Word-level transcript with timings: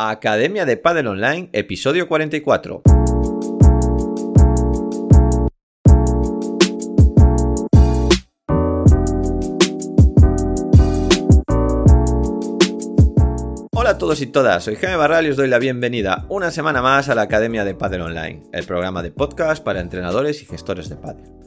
Academia 0.00 0.64
de 0.64 0.76
Padel 0.76 1.08
Online, 1.08 1.50
episodio 1.52 2.06
44. 2.06 2.82
Hola 13.72 13.90
a 13.90 13.98
todos 13.98 14.20
y 14.20 14.28
todas, 14.28 14.62
soy 14.62 14.76
Jaime 14.76 14.94
Barral 14.94 15.26
y 15.26 15.30
os 15.30 15.36
doy 15.36 15.48
la 15.48 15.58
bienvenida 15.58 16.26
una 16.28 16.52
semana 16.52 16.80
más 16.80 17.08
a 17.08 17.16
la 17.16 17.22
Academia 17.22 17.64
de 17.64 17.74
Padel 17.74 18.02
Online, 18.02 18.44
el 18.52 18.64
programa 18.66 19.02
de 19.02 19.10
podcast 19.10 19.64
para 19.64 19.80
entrenadores 19.80 20.40
y 20.42 20.46
gestores 20.46 20.88
de 20.88 20.94
padel. 20.94 21.37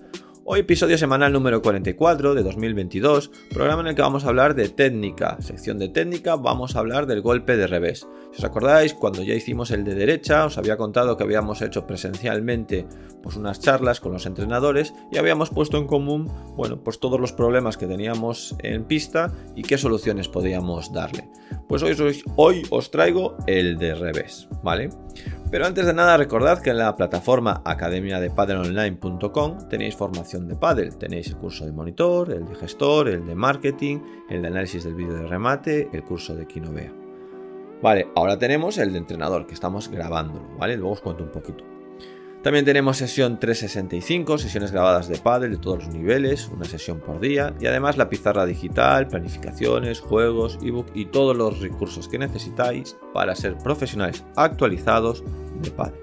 Hoy 0.54 0.60
episodio 0.60 0.98
semanal 0.98 1.32
número 1.32 1.62
44 1.62 2.36
de 2.36 2.44
2022, 2.44 3.32
programa 3.54 3.84
en 3.84 3.88
el 3.88 3.96
que 3.96 4.02
vamos 4.02 4.26
a 4.26 4.28
hablar 4.28 4.54
de 4.54 4.68
técnica. 4.68 5.38
Sección 5.40 5.80
de 5.80 5.88
técnica, 5.88 6.36
vamos 6.36 6.76
a 6.76 6.80
hablar 6.80 7.08
del 7.08 7.22
golpe 7.22 7.56
de 7.56 7.68
revés. 7.68 8.06
Si 8.34 8.40
os 8.40 8.44
acordáis, 8.44 8.94
cuando 8.94 9.24
ya 9.24 9.34
hicimos 9.34 9.72
el 9.72 9.86
de 9.86 9.96
derecha, 9.96 10.44
os 10.44 10.58
había 10.58 10.76
contado 10.76 11.16
que 11.16 11.24
habíamos 11.24 11.62
hecho 11.62 11.88
presencialmente 11.88 12.86
pues, 13.24 13.38
unas 13.38 13.62
charlas 13.62 14.02
con 14.02 14.12
los 14.12 14.26
entrenadores 14.26 14.94
y 15.10 15.20
habíamos 15.20 15.52
puesto 15.52 15.78
en 15.78 15.88
común, 15.88 16.30
bueno, 16.58 16.84
pues 16.84 17.00
todos 17.00 17.18
los 17.18 17.32
problemas 17.32 17.78
que 17.78 17.88
teníamos 17.88 18.54
en 18.60 18.84
pista 18.84 19.32
y 19.56 19.62
qué 19.62 19.78
soluciones 19.78 20.28
podíamos 20.28 20.92
darle. 20.92 21.30
Pues 21.70 21.82
hoy, 21.82 21.94
hoy, 21.94 22.24
hoy 22.36 22.64
os 22.72 22.92
traigo 22.92 23.38
el 23.48 23.78
de 23.78 23.96
revés, 23.96 24.50
¿vale? 24.62 24.90
Pero 25.52 25.66
antes 25.66 25.86
de 25.86 25.94
nada 25.94 26.16
recordad 26.16 26.62
que 26.62 26.70
en 26.70 26.78
la 26.78 26.96
plataforma 26.96 27.62
academiadepadelonline.com 27.66 29.68
tenéis 29.68 29.98
formación 29.98 30.48
de 30.48 30.56
Padel. 30.56 30.98
Tenéis 30.98 31.28
el 31.28 31.36
curso 31.36 31.66
de 31.66 31.74
monitor, 31.74 32.32
el 32.32 32.46
de 32.46 32.56
gestor, 32.56 33.10
el 33.10 33.28
de 33.28 33.36
marketing, 33.36 34.00
el 34.30 34.44
de 34.44 34.48
análisis 34.48 34.86
del 34.86 34.96
vídeo 34.96 35.14
de 35.14 35.28
remate, 35.28 35.90
el 35.92 36.06
curso 36.06 36.36
de 36.36 36.48
Kinovea. 36.48 36.94
Vale, 37.82 38.08
ahora 38.16 38.40
tenemos 38.40 38.78
el 38.78 38.94
de 38.94 39.00
entrenador 39.00 39.46
que 39.46 39.54
estamos 39.54 39.90
grabándolo, 39.90 40.48
¿vale? 40.58 40.78
Luego 40.78 40.94
os 40.94 41.02
cuento 41.02 41.26
un 41.26 41.32
poquito. 41.32 41.66
También 42.44 42.66
tenemos 42.66 42.98
sesión 42.98 43.40
365, 43.40 44.40
sesiones 44.40 44.72
grabadas 44.72 45.08
de 45.08 45.20
pádel 45.20 45.52
de 45.52 45.58
todos 45.58 45.86
los 45.86 45.94
niveles, 45.94 46.48
una 46.48 46.66
sesión 46.66 47.00
por 47.00 47.20
día 47.20 47.54
y 47.60 47.68
además 47.68 47.98
la 47.98 48.10
pizarra 48.10 48.48
digital, 48.48 49.08
planificaciones, 49.08 50.00
juegos, 50.00 50.58
ebook 50.64 50.88
y 50.96 51.06
todos 51.06 51.38
los 51.38 51.60
recursos 51.60 52.08
que 52.08 52.18
necesitáis 52.18 52.98
para 53.14 53.36
ser 53.36 53.60
profesionales 53.60 54.26
actualizados 54.36 55.24
de 55.62 55.70
pádel. 55.70 56.02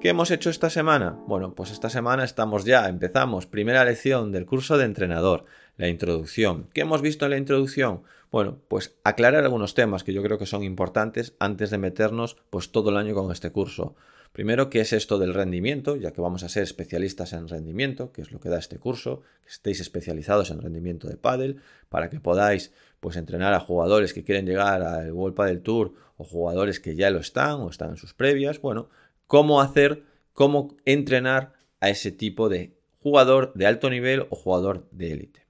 ¿Qué 0.00 0.10
hemos 0.10 0.30
hecho 0.30 0.48
esta 0.48 0.70
semana? 0.70 1.18
Bueno, 1.26 1.54
pues 1.54 1.72
esta 1.72 1.90
semana 1.90 2.22
estamos 2.22 2.64
ya, 2.64 2.88
empezamos, 2.88 3.46
primera 3.46 3.84
lección 3.84 4.30
del 4.30 4.46
curso 4.46 4.78
de 4.78 4.84
entrenador, 4.84 5.44
la 5.76 5.88
introducción. 5.88 6.68
¿Qué 6.72 6.82
hemos 6.82 7.02
visto 7.02 7.24
en 7.24 7.32
la 7.32 7.38
introducción? 7.38 8.02
Bueno, 8.34 8.58
pues 8.66 8.96
aclarar 9.04 9.44
algunos 9.44 9.74
temas 9.74 10.02
que 10.02 10.12
yo 10.12 10.20
creo 10.20 10.38
que 10.38 10.46
son 10.46 10.64
importantes 10.64 11.36
antes 11.38 11.70
de 11.70 11.78
meternos 11.78 12.36
pues 12.50 12.72
todo 12.72 12.90
el 12.90 12.96
año 12.96 13.14
con 13.14 13.30
este 13.30 13.52
curso. 13.52 13.94
Primero, 14.32 14.70
¿qué 14.70 14.80
es 14.80 14.92
esto 14.92 15.20
del 15.20 15.34
rendimiento? 15.34 15.94
Ya 15.94 16.10
que 16.10 16.20
vamos 16.20 16.42
a 16.42 16.48
ser 16.48 16.64
especialistas 16.64 17.32
en 17.32 17.46
rendimiento, 17.46 18.10
que 18.10 18.22
es 18.22 18.32
lo 18.32 18.40
que 18.40 18.48
da 18.48 18.58
este 18.58 18.80
curso, 18.80 19.22
que 19.44 19.50
estéis 19.50 19.78
especializados 19.78 20.50
en 20.50 20.60
rendimiento 20.60 21.06
de 21.06 21.16
pádel, 21.16 21.60
para 21.88 22.10
que 22.10 22.18
podáis 22.18 22.72
pues 22.98 23.14
entrenar 23.14 23.54
a 23.54 23.60
jugadores 23.60 24.12
que 24.12 24.24
quieren 24.24 24.46
llegar 24.46 24.82
al 24.82 25.12
World 25.12 25.36
Padel 25.36 25.62
Tour 25.62 25.94
o 26.16 26.24
jugadores 26.24 26.80
que 26.80 26.96
ya 26.96 27.10
lo 27.10 27.20
están 27.20 27.60
o 27.60 27.70
están 27.70 27.90
en 27.90 27.96
sus 27.98 28.14
previas. 28.14 28.60
Bueno, 28.60 28.88
cómo 29.28 29.60
hacer, 29.60 30.02
cómo 30.32 30.76
entrenar 30.84 31.52
a 31.78 31.88
ese 31.88 32.10
tipo 32.10 32.48
de 32.48 32.74
jugador 32.98 33.52
de 33.54 33.66
alto 33.66 33.90
nivel 33.90 34.26
o 34.28 34.34
jugador 34.34 34.88
de 34.90 35.12
élite. 35.12 35.46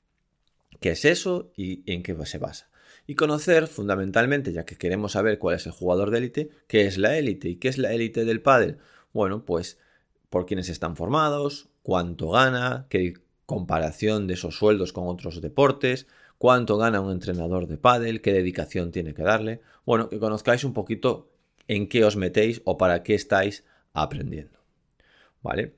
¿Qué 0.80 0.90
es 0.90 1.06
eso 1.06 1.50
y 1.56 1.82
en 1.90 2.02
qué 2.02 2.14
se 2.26 2.36
basa? 2.36 2.73
Y 3.06 3.14
conocer 3.14 3.66
fundamentalmente, 3.66 4.52
ya 4.52 4.64
que 4.64 4.76
queremos 4.76 5.12
saber 5.12 5.38
cuál 5.38 5.56
es 5.56 5.66
el 5.66 5.72
jugador 5.72 6.10
de 6.10 6.18
élite, 6.18 6.50
qué 6.66 6.86
es 6.86 6.98
la 6.98 7.16
élite 7.18 7.48
y 7.48 7.56
qué 7.56 7.68
es 7.68 7.78
la 7.78 7.92
élite 7.92 8.24
del 8.24 8.40
pádel. 8.40 8.78
Bueno, 9.12 9.44
pues 9.44 9.78
por 10.30 10.46
quiénes 10.46 10.68
están 10.68 10.96
formados, 10.96 11.68
cuánto 11.82 12.30
gana, 12.30 12.86
qué 12.88 13.14
comparación 13.46 14.26
de 14.26 14.34
esos 14.34 14.56
sueldos 14.56 14.92
con 14.92 15.08
otros 15.08 15.40
deportes, 15.40 16.06
cuánto 16.38 16.76
gana 16.78 17.00
un 17.00 17.12
entrenador 17.12 17.66
de 17.66 17.76
pádel, 17.76 18.22
qué 18.22 18.32
dedicación 18.32 18.90
tiene 18.90 19.14
que 19.14 19.22
darle. 19.22 19.60
Bueno, 19.84 20.08
que 20.08 20.18
conozcáis 20.18 20.64
un 20.64 20.72
poquito 20.72 21.30
en 21.68 21.88
qué 21.88 22.04
os 22.04 22.16
metéis 22.16 22.62
o 22.64 22.78
para 22.78 23.02
qué 23.02 23.14
estáis 23.14 23.64
aprendiendo. 23.92 24.58
¿Vale? 25.42 25.76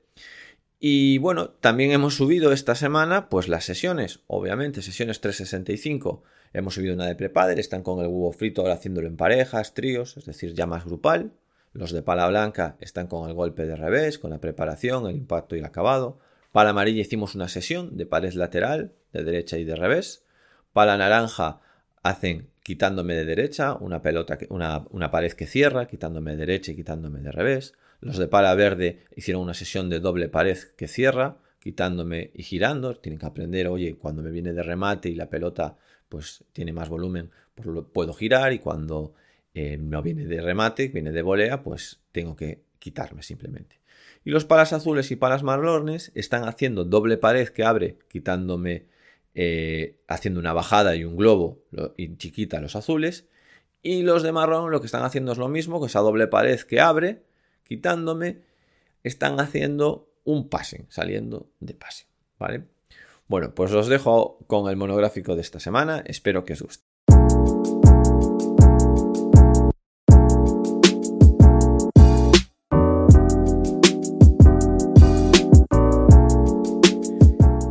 Y 0.79 1.17
bueno, 1.17 1.49
también 1.49 1.91
hemos 1.91 2.15
subido 2.15 2.51
esta 2.51 2.75
semana 2.75 3.29
pues 3.29 3.47
las 3.47 3.65
sesiones, 3.65 4.21
obviamente, 4.27 4.81
sesiones 4.81 5.21
365 5.21 6.23
Hemos 6.57 6.73
subido 6.73 6.95
una 6.95 7.05
de 7.05 7.13
prepader, 7.13 7.59
están 7.59 7.83
con 7.83 7.99
el 7.99 8.07
huevo 8.07 8.31
frito 8.31 8.63
ahora 8.63 8.73
haciéndolo 8.73 9.07
en 9.07 9.15
parejas, 9.15 9.75
tríos, 9.75 10.17
es 10.17 10.25
decir, 10.25 10.55
ya 10.55 10.65
más 10.65 10.85
grupal. 10.85 11.33
Los 11.71 11.91
de 11.91 12.01
pala 12.01 12.27
blanca 12.27 12.77
están 12.79 13.05
con 13.05 13.29
el 13.29 13.35
golpe 13.35 13.67
de 13.67 13.75
revés, 13.75 14.17
con 14.17 14.31
la 14.31 14.41
preparación, 14.41 15.05
el 15.05 15.17
impacto 15.17 15.55
y 15.55 15.59
el 15.59 15.65
acabado. 15.65 16.17
Pala 16.51 16.71
amarilla 16.71 17.01
hicimos 17.01 17.35
una 17.35 17.47
sesión 17.47 17.95
de 17.95 18.07
pared 18.07 18.33
lateral, 18.33 18.93
de 19.13 19.23
derecha 19.23 19.59
y 19.59 19.65
de 19.65 19.75
revés. 19.75 20.25
Pala 20.73 20.97
naranja 20.97 21.61
hacen 22.01 22.49
quitándome 22.63 23.13
de 23.13 23.25
derecha, 23.25 23.75
una 23.75 24.01
pelota, 24.01 24.39
una 24.49 25.11
pared 25.11 25.33
que 25.33 25.45
cierra, 25.45 25.85
quitándome 25.85 26.31
de 26.31 26.37
derecha 26.37 26.71
y 26.71 26.75
quitándome 26.75 27.19
de 27.19 27.31
revés. 27.31 27.75
Los 28.01 28.17
de 28.17 28.27
pala 28.27 28.55
verde 28.55 29.05
hicieron 29.15 29.43
una 29.43 29.53
sesión 29.53 29.91
de 29.91 29.99
doble 29.99 30.27
pared 30.27 30.57
que 30.75 30.87
cierra, 30.87 31.37
quitándome 31.59 32.31
y 32.33 32.41
girando. 32.41 32.95
Tienen 32.95 33.19
que 33.19 33.27
aprender, 33.27 33.67
oye, 33.67 33.95
cuando 33.99 34.23
me 34.23 34.31
viene 34.31 34.53
de 34.53 34.63
remate 34.63 35.09
y 35.09 35.13
la 35.13 35.29
pelota 35.29 35.77
pues 36.09 36.43
tiene 36.53 36.73
más 36.73 36.89
volumen, 36.89 37.31
lo 37.63 37.87
puedo 37.87 38.13
girar 38.13 38.53
y 38.53 38.59
cuando 38.59 39.13
eh, 39.53 39.77
no 39.77 40.01
viene 40.01 40.25
de 40.25 40.41
remate, 40.41 40.87
viene 40.89 41.11
de 41.11 41.21
volea, 41.21 41.63
pues 41.63 42.01
tengo 42.11 42.35
que 42.35 42.63
quitarme 42.79 43.23
simplemente. 43.23 43.79
Y 44.23 44.29
los 44.29 44.45
palas 44.45 44.73
azules 44.73 45.09
y 45.11 45.15
palas 45.15 45.43
marrones 45.43 46.11
están 46.13 46.43
haciendo 46.43 46.83
doble 46.83 47.17
pared 47.17 47.47
que 47.49 47.63
abre, 47.63 47.97
quitándome, 48.09 48.87
eh, 49.33 49.99
haciendo 50.07 50.39
una 50.39 50.53
bajada 50.53 50.95
y 50.95 51.05
un 51.05 51.15
globo 51.15 51.63
y 51.95 52.17
chiquita 52.17 52.59
los 52.59 52.75
azules. 52.75 53.27
Y 53.81 54.01
los 54.01 54.23
de 54.23 54.31
marrón 54.31 54.71
lo 54.71 54.81
que 54.81 54.87
están 54.87 55.03
haciendo 55.03 55.31
es 55.31 55.37
lo 55.37 55.47
mismo, 55.47 55.79
que 55.79 55.87
esa 55.87 55.99
doble 55.99 56.27
pared 56.27 56.59
que 56.61 56.81
abre, 56.81 57.23
quitándome, 57.63 58.41
están 59.03 59.39
haciendo 59.39 60.11
un 60.23 60.49
passing, 60.49 60.87
saliendo 60.89 61.49
de 61.59 61.73
passing, 61.73 62.07
¿vale? 62.37 62.65
Bueno, 63.29 63.53
pues 63.53 63.73
os 63.73 63.87
dejo 63.87 64.39
con 64.47 64.69
el 64.69 64.77
monográfico 64.77 65.35
de 65.35 65.41
esta 65.41 65.59
semana, 65.59 66.01
espero 66.05 66.45
que 66.45 66.53
os 66.53 66.61
guste. 66.61 66.85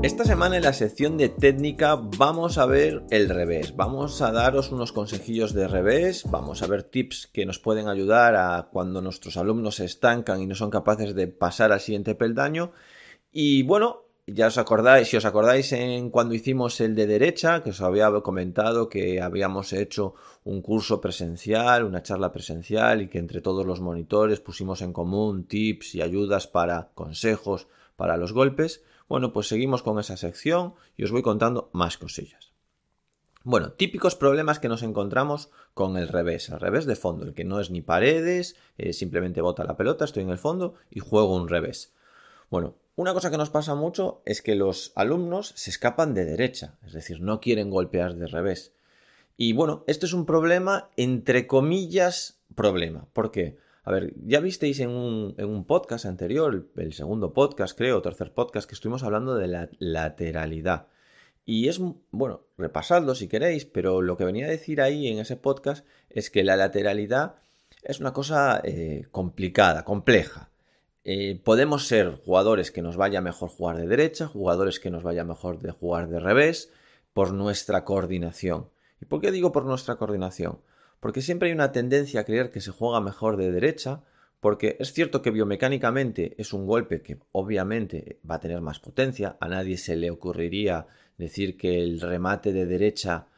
Esta 0.03 0.25
semana 0.25 0.59
en 0.59 0.63
la 0.63 0.75
sección 0.75 1.17
de 1.17 1.31
técnica 1.31 1.97
vamos 1.97 2.59
a 2.59 2.67
ver 2.67 3.05
el 3.09 3.31
revés, 3.31 3.75
vamos 3.75 4.21
a 4.21 4.33
daros 4.33 4.73
unos 4.73 4.93
consejillos 4.93 5.55
de 5.55 5.69
revés, 5.69 6.25
vamos 6.31 6.63
a 6.63 6.67
ver 6.67 6.83
tips 6.83 7.29
que 7.33 7.47
nos 7.47 7.59
pueden 7.59 7.89
ayudar 7.89 8.37
a 8.37 8.69
cuando 8.71 9.01
nuestros 9.01 9.39
alumnos 9.39 9.77
se 9.77 9.87
estancan 9.87 10.43
y 10.43 10.47
no 10.47 10.55
son 10.55 10.71
capaces 10.71 11.15
de 11.15 11.29
pasar 11.29 11.73
al 11.73 11.81
siguiente 11.81 12.15
peldaño. 12.15 12.73
Y 13.33 13.63
bueno, 13.63 14.06
ya 14.27 14.49
os 14.49 14.59
acordáis, 14.59 15.09
si 15.09 15.17
os 15.17 15.25
acordáis 15.25 15.71
en 15.73 16.11
cuando 16.11 16.35
hicimos 16.35 16.81
el 16.81 16.97
de 16.97 17.07
derecha, 17.07 17.63
que 17.63 17.71
os 17.71 17.81
había 17.81 18.11
comentado 18.23 18.89
que 18.89 19.21
habíamos 19.21 19.73
hecho 19.73 20.15
un 20.43 20.63
curso 20.63 21.01
presencial, 21.01 21.85
una 21.85 22.03
charla 22.03 22.33
presencial 22.33 23.03
y 23.03 23.09
que 23.09 23.19
entre 23.19 23.41
todos 23.41 23.65
los 23.65 23.81
monitores 23.81 24.41
pusimos 24.41 24.83
en 24.83 24.93
común 24.93 25.45
tips 25.45 25.95
y 25.95 26.03
ayudas 26.03 26.49
para 26.49 26.91
consejos 26.95 27.69
para 27.95 28.17
los 28.17 28.33
golpes. 28.33 28.83
Bueno, 29.09 29.33
pues 29.33 29.47
seguimos 29.47 29.85
con 29.85 30.01
esa 30.01 30.17
sección 30.17 30.75
y 30.97 31.05
os 31.05 31.13
voy 31.13 31.23
contando 31.23 31.71
más 31.73 31.97
cosillas. 31.97 32.53
Bueno, 33.45 33.75
típicos 33.75 34.17
problemas 34.17 34.59
que 34.59 34.69
nos 34.69 34.83
encontramos 34.83 35.51
con 35.73 35.97
el 35.97 36.09
revés, 36.09 36.49
el 36.49 36.59
revés 36.59 36.85
de 36.85 36.97
fondo, 36.97 37.25
el 37.25 37.33
que 37.33 37.45
no 37.45 37.61
es 37.61 37.71
ni 37.71 37.81
paredes, 37.81 38.57
eh, 38.77 38.93
simplemente 38.93 39.41
bota 39.41 39.63
la 39.63 39.77
pelota, 39.77 40.05
estoy 40.05 40.25
en 40.25 40.31
el 40.31 40.39
fondo 40.39 40.75
y 40.91 40.99
juego 40.99 41.37
un 41.37 41.49
revés. 41.49 41.95
Bueno, 42.51 42.75
una 42.97 43.13
cosa 43.13 43.31
que 43.31 43.37
nos 43.37 43.51
pasa 43.51 43.75
mucho 43.75 44.23
es 44.25 44.41
que 44.41 44.55
los 44.55 44.93
alumnos 44.97 45.53
se 45.55 45.71
escapan 45.71 46.15
de 46.15 46.25
derecha, 46.25 46.79
es 46.87 46.95
decir, 46.95 47.21
no 47.21 47.41
quieren 47.41 47.71
golpear 47.71 48.17
de 48.17 48.27
revés. 48.27 48.73
Y 49.37 49.53
bueno, 49.53 49.85
esto 49.87 50.07
es 50.07 50.15
un 50.15 50.25
problema, 50.25 50.89
entre 50.97 51.47
comillas, 51.47 52.41
problema. 52.55 53.07
¿Por 53.13 53.31
qué? 53.31 53.59
A 53.85 53.93
ver, 53.93 54.15
ya 54.25 54.41
visteis 54.41 54.81
en 54.81 54.89
un, 54.89 55.65
podcast 55.67 56.07
anterior, 56.07 56.69
el, 56.75 56.93
segundo 56.95 57.35
podcast 57.35 57.77
creo, 57.77 58.01
tercer 58.01 58.33
podcast, 58.33 58.67
que 58.67 58.75
estuvimos 58.75 59.03
hablando 59.03 59.37
de 59.37 59.47
la 59.47 59.69
lateralidad. 59.79 60.87
Y 61.45 61.69
es, 61.69 61.79
bueno, 62.11 62.45
repasadlo 62.57 63.15
si 63.15 63.29
queréis, 63.29 63.67
pero 63.67 64.01
lo 64.01 64.17
que 64.17 64.25
venía 64.25 64.47
a 64.47 64.51
decir 64.51 64.81
ahí 64.81 65.07
en 65.07 65.19
ese 65.19 65.37
podcast 65.37 65.87
es 66.09 66.31
que 66.31 66.43
la 66.43 66.57
lateralidad 66.57 67.37
es 67.83 68.01
una 68.01 68.15
cosa 68.15 68.61
eh, 68.65 69.07
complicada, 69.13 69.85
compleja. 69.85 70.49
Eh, 71.09 71.41
podemos 71.45 71.87
ser 71.87 72.17
jugadores 72.25 72.73
que 72.73 72.83
nos 72.83 72.97
vaya 72.97 73.21
mejor 73.21 73.49
jugar 73.49 73.77
de 73.77 73.87
derecha, 73.87 74.27
jugadores 74.27 74.81
que 74.81 74.91
nos 74.91 75.05
vaya 75.05 75.23
mejor 75.23 75.61
de 75.61 75.71
jugar 75.71 76.09
de 76.09 76.19
revés, 76.19 76.73
por 77.13 77.33
nuestra 77.33 77.85
coordinación. 77.85 78.71
¿Y 79.01 79.05
por 79.05 79.21
qué 79.21 79.31
digo 79.31 79.53
por 79.53 79.65
nuestra 79.65 79.95
coordinación? 79.95 80.59
Porque 80.99 81.23
siempre 81.23 81.47
hay 81.47 81.55
una 81.55 81.71
tendencia 81.71 82.19
a 82.19 82.25
creer 82.25 82.51
que 82.51 82.61
se 82.61 82.73
juega 82.73 83.01
mejor 83.01 83.37
de 83.37 83.53
derecha, 83.53 84.03
porque 84.41 84.77
es 84.81 84.93
cierto 84.93 85.23
que 85.23 85.31
biomecánicamente 85.31 86.35
es 86.39 86.53
un 86.53 86.67
golpe 86.67 87.03
que 87.03 87.21
obviamente 87.31 88.19
va 88.29 88.35
a 88.35 88.41
tener 88.41 88.61
más 88.61 88.81
potencia, 88.81 89.37
a 89.39 89.47
nadie 89.47 89.79
se 89.79 89.95
le 89.95 90.11
ocurriría 90.11 90.89
decir 91.19 91.57
que 91.57 91.85
el 91.85 92.01
remate 92.01 92.53
de 92.53 92.67
derecha 92.67 93.29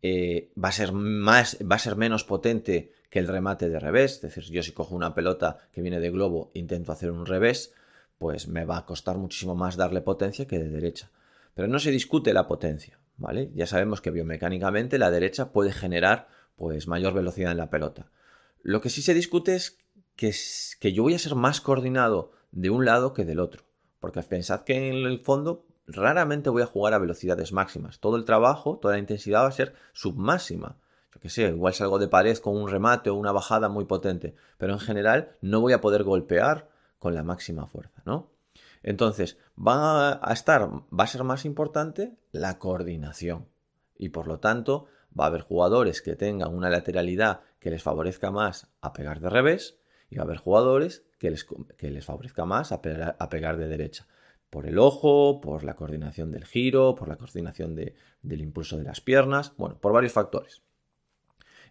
eh, 0.00 0.52
va, 0.62 0.68
a 0.68 0.72
ser 0.72 0.92
más, 0.92 1.58
va 1.60 1.74
a 1.74 1.80
ser 1.80 1.96
menos 1.96 2.22
potente 2.22 2.92
que 3.16 3.20
el 3.20 3.28
remate 3.28 3.70
de 3.70 3.80
revés, 3.80 4.16
es 4.16 4.20
decir, 4.20 4.44
yo 4.50 4.62
si 4.62 4.72
cojo 4.72 4.94
una 4.94 5.14
pelota 5.14 5.56
que 5.72 5.80
viene 5.80 6.00
de 6.00 6.10
globo 6.10 6.50
intento 6.52 6.92
hacer 6.92 7.10
un 7.10 7.24
revés, 7.24 7.72
pues 8.18 8.46
me 8.46 8.66
va 8.66 8.76
a 8.76 8.84
costar 8.84 9.16
muchísimo 9.16 9.54
más 9.54 9.78
darle 9.78 10.02
potencia 10.02 10.46
que 10.46 10.58
de 10.58 10.68
derecha. 10.68 11.10
Pero 11.54 11.66
no 11.66 11.78
se 11.78 11.90
discute 11.90 12.34
la 12.34 12.46
potencia, 12.46 13.00
¿vale? 13.16 13.50
Ya 13.54 13.66
sabemos 13.66 14.02
que 14.02 14.10
biomecánicamente 14.10 14.98
la 14.98 15.10
derecha 15.10 15.50
puede 15.50 15.72
generar 15.72 16.28
pues 16.56 16.88
mayor 16.88 17.14
velocidad 17.14 17.52
en 17.52 17.56
la 17.56 17.70
pelota. 17.70 18.10
Lo 18.60 18.82
que 18.82 18.90
sí 18.90 19.00
se 19.00 19.14
discute 19.14 19.54
es 19.54 19.78
que, 20.14 20.34
que 20.78 20.92
yo 20.92 21.02
voy 21.02 21.14
a 21.14 21.18
ser 21.18 21.36
más 21.36 21.62
coordinado 21.62 22.32
de 22.52 22.68
un 22.68 22.84
lado 22.84 23.14
que 23.14 23.24
del 23.24 23.40
otro. 23.40 23.62
Porque 23.98 24.20
pensad 24.20 24.64
que 24.64 24.90
en 24.90 25.06
el 25.06 25.20
fondo 25.20 25.64
raramente 25.86 26.50
voy 26.50 26.60
a 26.60 26.66
jugar 26.66 26.92
a 26.92 26.98
velocidades 26.98 27.50
máximas. 27.50 27.98
Todo 27.98 28.16
el 28.16 28.26
trabajo, 28.26 28.76
toda 28.76 28.92
la 28.92 29.00
intensidad 29.00 29.44
va 29.44 29.48
a 29.48 29.52
ser 29.52 29.74
submáxima. 29.94 30.76
Yo 31.16 31.20
que 31.20 31.30
sé, 31.30 31.48
igual 31.48 31.72
salgo 31.72 31.98
de 31.98 32.08
pared 32.08 32.36
con 32.36 32.58
un 32.58 32.68
remate 32.68 33.08
o 33.08 33.14
una 33.14 33.32
bajada 33.32 33.70
muy 33.70 33.86
potente, 33.86 34.34
pero 34.58 34.74
en 34.74 34.78
general 34.78 35.30
no 35.40 35.62
voy 35.62 35.72
a 35.72 35.80
poder 35.80 36.04
golpear 36.04 36.68
con 36.98 37.14
la 37.14 37.22
máxima 37.22 37.66
fuerza, 37.66 38.02
¿no? 38.04 38.28
Entonces, 38.82 39.38
va 39.58 40.20
a 40.22 40.32
estar, 40.34 40.68
va 40.68 41.04
a 41.04 41.06
ser 41.06 41.24
más 41.24 41.46
importante 41.46 42.18
la 42.32 42.58
coordinación. 42.58 43.48
Y 43.96 44.10
por 44.10 44.28
lo 44.28 44.40
tanto, 44.40 44.88
va 45.18 45.24
a 45.24 45.28
haber 45.28 45.40
jugadores 45.40 46.02
que 46.02 46.16
tengan 46.16 46.54
una 46.54 46.68
lateralidad 46.68 47.40
que 47.60 47.70
les 47.70 47.82
favorezca 47.82 48.30
más 48.30 48.68
a 48.82 48.92
pegar 48.92 49.20
de 49.20 49.30
revés 49.30 49.78
y 50.10 50.16
va 50.16 50.24
a 50.24 50.26
haber 50.26 50.36
jugadores 50.36 51.02
que 51.18 51.30
les, 51.30 51.46
que 51.78 51.90
les 51.90 52.04
favorezca 52.04 52.44
más 52.44 52.72
a 52.72 52.82
pegar, 52.82 53.56
de 53.56 53.68
derecha. 53.68 54.06
Por 54.50 54.66
el 54.66 54.78
ojo, 54.78 55.40
por 55.40 55.64
la 55.64 55.76
coordinación 55.76 56.30
del 56.30 56.44
giro, 56.44 56.94
por 56.94 57.08
la 57.08 57.16
coordinación 57.16 57.74
del 57.74 58.40
impulso 58.42 58.76
de 58.76 58.84
las 58.84 59.00
piernas, 59.00 59.54
bueno, 59.56 59.78
por 59.80 59.94
varios 59.94 60.12
factores. 60.12 60.65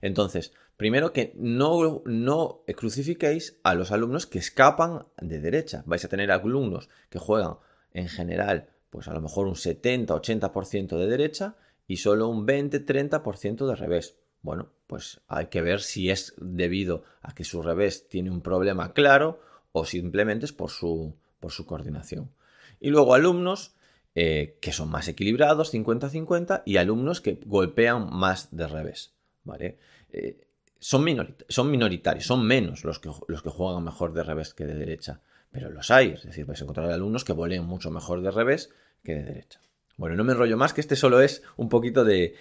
Entonces, 0.02 0.54
primero 0.78 1.14
que 1.14 1.34
no, 1.36 2.02
no 2.06 2.64
crucifiquéis 2.76 3.58
a 3.64 3.76
los 3.76 3.92
alumnos 3.92 4.26
que 4.26 4.40
escapan 4.40 5.06
de 5.20 5.40
derecha. 5.40 5.84
Vais 5.86 6.04
a 6.06 6.10
tener 6.10 6.32
alumnos 6.32 6.90
que 7.10 7.20
juegan 7.20 7.56
en 7.94 8.08
general, 8.08 8.70
pues 8.90 9.08
a 9.08 9.14
lo 9.14 9.22
mejor 9.22 9.48
un 9.48 9.56
70-80% 9.56 10.98
de 10.98 11.08
derecha 11.08 11.56
y 11.88 11.98
solo 11.98 12.28
un 12.28 12.46
20-30% 12.46 13.68
de 13.68 13.76
revés. 13.76 14.18
Bueno, 14.42 14.70
pues 14.88 15.22
hay 15.28 15.48
que 15.48 15.62
ver 15.62 15.82
si 15.82 16.10
es 16.10 16.34
debido 16.38 17.04
a 17.22 17.34
que 17.34 17.44
su 17.44 17.62
revés 17.62 18.08
tiene 18.10 18.30
un 18.30 18.42
problema 18.42 18.94
claro 18.94 19.40
o 19.72 19.86
simplemente 19.86 20.46
es 20.46 20.54
por 20.54 20.70
su, 20.70 21.16
por 21.40 21.52
su 21.52 21.66
coordinación. 21.66 22.32
Y 22.80 22.90
luego 22.90 23.16
alumnos 23.16 23.76
eh, 24.18 24.58
que 24.62 24.72
son 24.72 24.90
más 24.90 25.10
equilibrados, 25.10 25.74
50-50, 25.74 26.64
y 26.66 26.78
alumnos 26.78 27.20
que 27.20 27.42
golpean 27.46 28.10
más 28.14 28.56
de 28.56 28.68
revés. 28.68 29.15
¿Vale? 29.46 29.78
Eh, 30.12 30.48
son, 30.80 31.04
minoritarios, 31.04 32.26
son 32.26 32.46
menos 32.46 32.84
los 32.84 33.00
que, 33.00 33.10
los 33.28 33.42
que 33.42 33.50
juegan 33.50 33.84
mejor 33.84 34.14
de 34.14 34.24
revés 34.24 34.54
que 34.54 34.66
de 34.66 34.76
derecha, 34.76 35.22
pero 35.52 35.70
los 35.70 35.90
hay, 35.90 36.10
es 36.10 36.24
decir, 36.24 36.46
vais 36.46 36.60
a 36.60 36.66
encontrar 36.66 36.92
alumnos 36.92 37.24
que 37.24 37.34
voleen 37.34 37.64
mucho 37.64 37.90
mejor 37.90 38.22
de 38.22 38.32
revés 38.32 38.72
que 39.04 39.16
de 39.16 39.24
derecha. 39.24 39.62
Bueno, 39.98 40.18
no 40.18 40.26
me 40.26 40.34
enrollo 40.34 40.58
más, 40.58 40.74
que 40.74 40.82
este 40.82 40.98
solo 40.98 41.22
es 41.22 41.42
un 41.56 41.70
poquito 41.70 42.04
de 42.04 42.36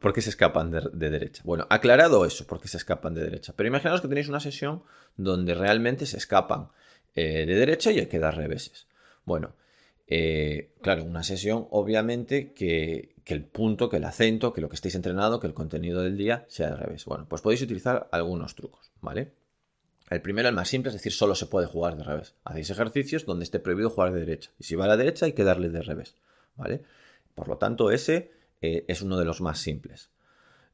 por 0.00 0.12
qué 0.12 0.22
se 0.22 0.30
escapan 0.30 0.72
de, 0.72 1.10
derecha. 1.10 1.42
Bueno, 1.44 1.66
aclarado 1.70 2.26
eso, 2.26 2.46
por 2.46 2.60
qué 2.60 2.66
se 2.66 2.78
escapan 2.78 3.14
de 3.14 3.22
derecha. 3.22 3.52
Pero 3.56 3.68
imaginaos 3.68 4.00
que 4.00 4.08
tenéis 4.08 4.28
una 4.28 4.40
sesión 4.40 4.82
donde 5.16 5.54
realmente 5.54 6.04
se 6.06 6.16
escapan 6.16 6.70
eh, 7.14 7.46
de 7.46 7.54
derecha 7.54 7.92
y 7.92 8.00
hay 8.00 8.06
que 8.06 8.18
dar 8.18 8.36
reveses. 8.36 8.88
Bueno, 9.24 9.54
eh, 10.08 10.72
claro, 10.82 11.04
una 11.04 11.22
sesión 11.22 11.68
obviamente 11.70 12.52
que, 12.52 13.14
que, 13.30 13.34
el 13.34 13.44
punto, 13.44 13.88
que 13.88 13.98
el 13.98 14.04
acento, 14.04 14.52
que 14.52 14.60
lo 14.60 14.68
que 14.68 14.74
estéis 14.74 14.96
entrenado, 14.96 15.38
que 15.38 15.46
el 15.46 15.54
contenido 15.54 16.02
del 16.02 16.16
día 16.16 16.44
sea 16.48 16.66
al 16.66 16.78
revés. 16.78 17.04
Bueno, 17.04 17.26
pues 17.28 17.42
podéis 17.42 17.62
utilizar 17.62 18.08
algunos 18.10 18.56
trucos, 18.56 18.90
¿vale? 19.00 19.30
El 20.10 20.20
primero, 20.20 20.48
el 20.48 20.54
más 20.56 20.68
simple, 20.68 20.88
es 20.88 20.94
decir, 20.94 21.12
solo 21.12 21.36
se 21.36 21.46
puede 21.46 21.68
jugar 21.68 21.96
de 21.96 22.02
revés. 22.02 22.34
Hacéis 22.42 22.70
ejercicios 22.70 23.26
donde 23.26 23.44
esté 23.44 23.60
prohibido 23.60 23.88
jugar 23.88 24.12
de 24.12 24.18
derecha. 24.18 24.50
Y 24.58 24.64
si 24.64 24.74
va 24.74 24.86
a 24.86 24.88
la 24.88 24.96
derecha 24.96 25.26
hay 25.26 25.32
que 25.32 25.44
darle 25.44 25.68
de 25.68 25.80
revés. 25.80 26.16
¿vale? 26.56 26.82
Por 27.36 27.46
lo 27.46 27.56
tanto, 27.56 27.92
ese 27.92 28.32
eh, 28.62 28.84
es 28.88 29.00
uno 29.00 29.16
de 29.16 29.24
los 29.24 29.40
más 29.40 29.60
simples. 29.60 30.10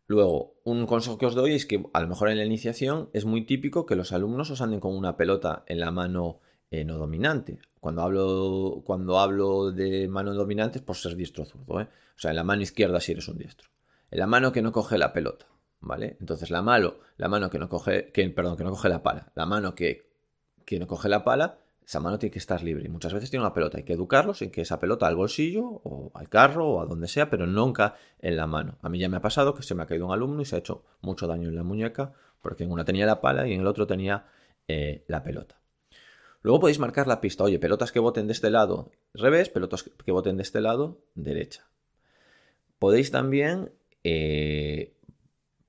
Luego, 0.07 0.55
un 0.65 0.87
consejo 0.87 1.19
que 1.19 1.27
os 1.27 1.35
doy 1.35 1.53
es 1.53 1.67
que 1.67 1.85
a 1.93 2.01
lo 2.01 2.09
mejor 2.09 2.31
en 2.31 2.39
la 2.39 2.45
iniciación 2.47 3.11
es 3.13 3.27
muy 3.27 3.45
típico 3.45 3.85
que 3.85 3.97
los 3.97 4.13
alumnos 4.13 4.51
os 4.51 4.63
anden 4.63 4.81
con 4.81 4.97
una 4.97 5.19
pelota 5.19 5.63
en 5.67 5.79
la 5.79 5.91
mano 5.91 6.41
eh, 6.71 6.85
no 6.85 6.99
dominante. 6.99 7.59
Cuando 7.81 8.03
hablo, 8.03 8.83
cuando 8.85 9.19
hablo 9.19 9.71
de 9.73 10.09
mano 10.09 10.35
dominante 10.35 10.79
es 10.79 10.85
por 10.85 10.97
ser 10.97 11.17
diestro 11.17 11.45
zurdo. 11.45 11.81
¿eh? 11.81 11.89
O 12.17 12.19
sea, 12.19 12.31
en 12.31 12.37
la 12.37 12.45
mano 12.45 12.63
izquierda 12.63 13.01
si 13.01 13.13
eres 13.13 13.29
un 13.29 13.39
diestro. 13.39 13.69
En 14.11 14.19
la 14.19 14.27
mano 14.27 14.53
que 14.53 14.63
no 14.63 14.73
coge 14.73 14.99
la 14.99 15.13
pelota. 15.13 15.47
¿Vale? 15.79 16.17
Entonces 16.21 16.51
la 16.51 16.63
mano, 16.63 16.95
la 17.17 17.29
mano 17.29 17.51
que 17.51 17.59
no 17.59 17.69
coge, 17.69 18.11
que, 18.11 18.29
perdón, 18.31 18.57
que 18.57 18.65
no 18.65 18.71
coge 18.71 18.89
la 18.89 19.03
pala, 19.03 19.31
la 19.35 19.47
mano 19.47 19.75
que, 19.75 20.11
que 20.65 20.81
no 20.81 20.87
coge 20.87 21.09
la 21.09 21.23
pala 21.23 21.59
esa 21.87 22.01
mano 22.01 22.19
tiene 22.19 22.33
que 22.33 22.41
estar 22.41 22.63
libre. 22.65 22.85
Y 22.87 22.89
muchas 22.89 23.15
veces 23.15 23.31
tiene 23.31 23.45
una 23.45 23.55
pelota. 23.55 23.79
Hay 23.79 23.85
que 23.85 23.93
educarlos 23.93 24.43
en 24.43 24.51
que 24.51 24.61
esa 24.61 24.81
pelota 24.81 25.07
al 25.07 25.15
bolsillo 25.15 25.65
o 25.65 26.11
al 26.15 26.29
carro 26.29 26.69
o 26.69 26.81
a 26.81 26.87
donde 26.87 27.07
sea, 27.07 27.31
pero 27.31 27.47
nunca 27.47 27.95
en 28.19 28.37
la 28.37 28.49
mano. 28.49 28.77
A 28.83 28.89
mí 28.89 28.99
ya 28.99 29.09
me 29.09 29.19
ha 29.19 29.21
pasado 29.21 29.55
que 29.55 29.63
se 29.63 29.77
me 29.77 29.85
ha 29.85 29.87
caído 29.87 30.07
un 30.07 30.13
alumno 30.13 30.43
y 30.43 30.45
se 30.45 30.57
ha 30.57 30.59
hecho 30.59 30.83
mucho 31.01 31.29
daño 31.29 31.49
en 31.49 31.55
la 31.55 31.63
muñeca 31.63 32.13
porque 32.43 32.65
en 32.65 32.73
una 32.73 32.85
tenía 32.85 33.07
la 33.07 33.21
pala 33.21 33.47
y 33.47 33.53
en 33.53 33.61
el 33.61 33.67
otro 33.69 33.87
tenía 33.87 34.27
eh, 34.67 35.05
la 35.07 35.23
pelota. 35.23 35.61
Luego 36.47 36.61
podéis 36.61 36.79
marcar 36.79 37.09
la 37.09 37.21
pista. 37.21 37.43
Oye, 37.43 37.59
pelotas 37.59 37.91
que 37.91 37.99
boten 37.99 38.29
de 38.29 38.33
este 38.33 38.51
lado 38.51 38.93
revés, 39.15 39.49
pelotas 39.49 39.83
que 39.83 40.13
boten 40.13 40.37
de 40.37 40.45
este 40.45 40.61
lado 40.61 41.01
derecha. 41.17 41.69
Podéis 42.79 43.11
también 43.11 43.73
eh, 44.05 44.95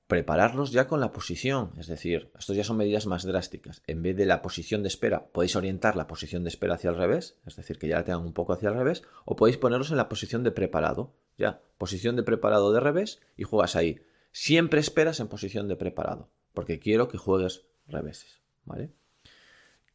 prepararlos 0.06 0.72
ya 0.72 0.88
con 0.88 1.00
la 1.00 1.12
posición, 1.12 1.72
es 1.80 1.88
decir, 1.88 2.30
estos 2.38 2.56
ya 2.56 2.64
son 2.64 2.78
medidas 2.78 3.08
más 3.08 3.24
drásticas. 3.24 3.82
En 3.88 4.04
vez 4.04 4.16
de 4.16 4.28
la 4.28 4.44
posición 4.44 4.84
de 4.84 4.90
espera, 4.90 5.26
podéis 5.30 5.56
orientar 5.56 5.96
la 5.96 6.06
posición 6.06 6.44
de 6.44 6.50
espera 6.50 6.76
hacia 6.76 6.92
el 6.92 6.96
revés, 6.96 7.40
es 7.48 7.56
decir, 7.56 7.80
que 7.80 7.88
ya 7.88 7.96
la 7.96 8.04
tengan 8.04 8.24
un 8.24 8.34
poco 8.34 8.54
hacia 8.54 8.70
el 8.70 8.76
revés, 8.76 9.02
o 9.26 9.36
podéis 9.36 9.58
ponerlos 9.58 9.90
en 9.90 9.98
la 9.98 10.10
posición 10.10 10.44
de 10.44 10.52
preparado, 10.52 11.16
ya, 11.40 11.60
posición 11.80 12.16
de 12.16 12.22
preparado 12.22 12.72
de 12.72 12.82
revés 12.82 13.20
y 13.36 13.46
juegas 13.46 13.76
ahí. 13.76 14.02
Siempre 14.32 14.80
esperas 14.80 15.20
en 15.22 15.28
posición 15.28 15.68
de 15.70 15.76
preparado, 15.76 16.30
porque 16.54 16.78
quiero 16.78 17.08
que 17.08 17.18
juegues 17.18 17.64
reveses, 17.88 18.44
¿vale? 18.64 18.92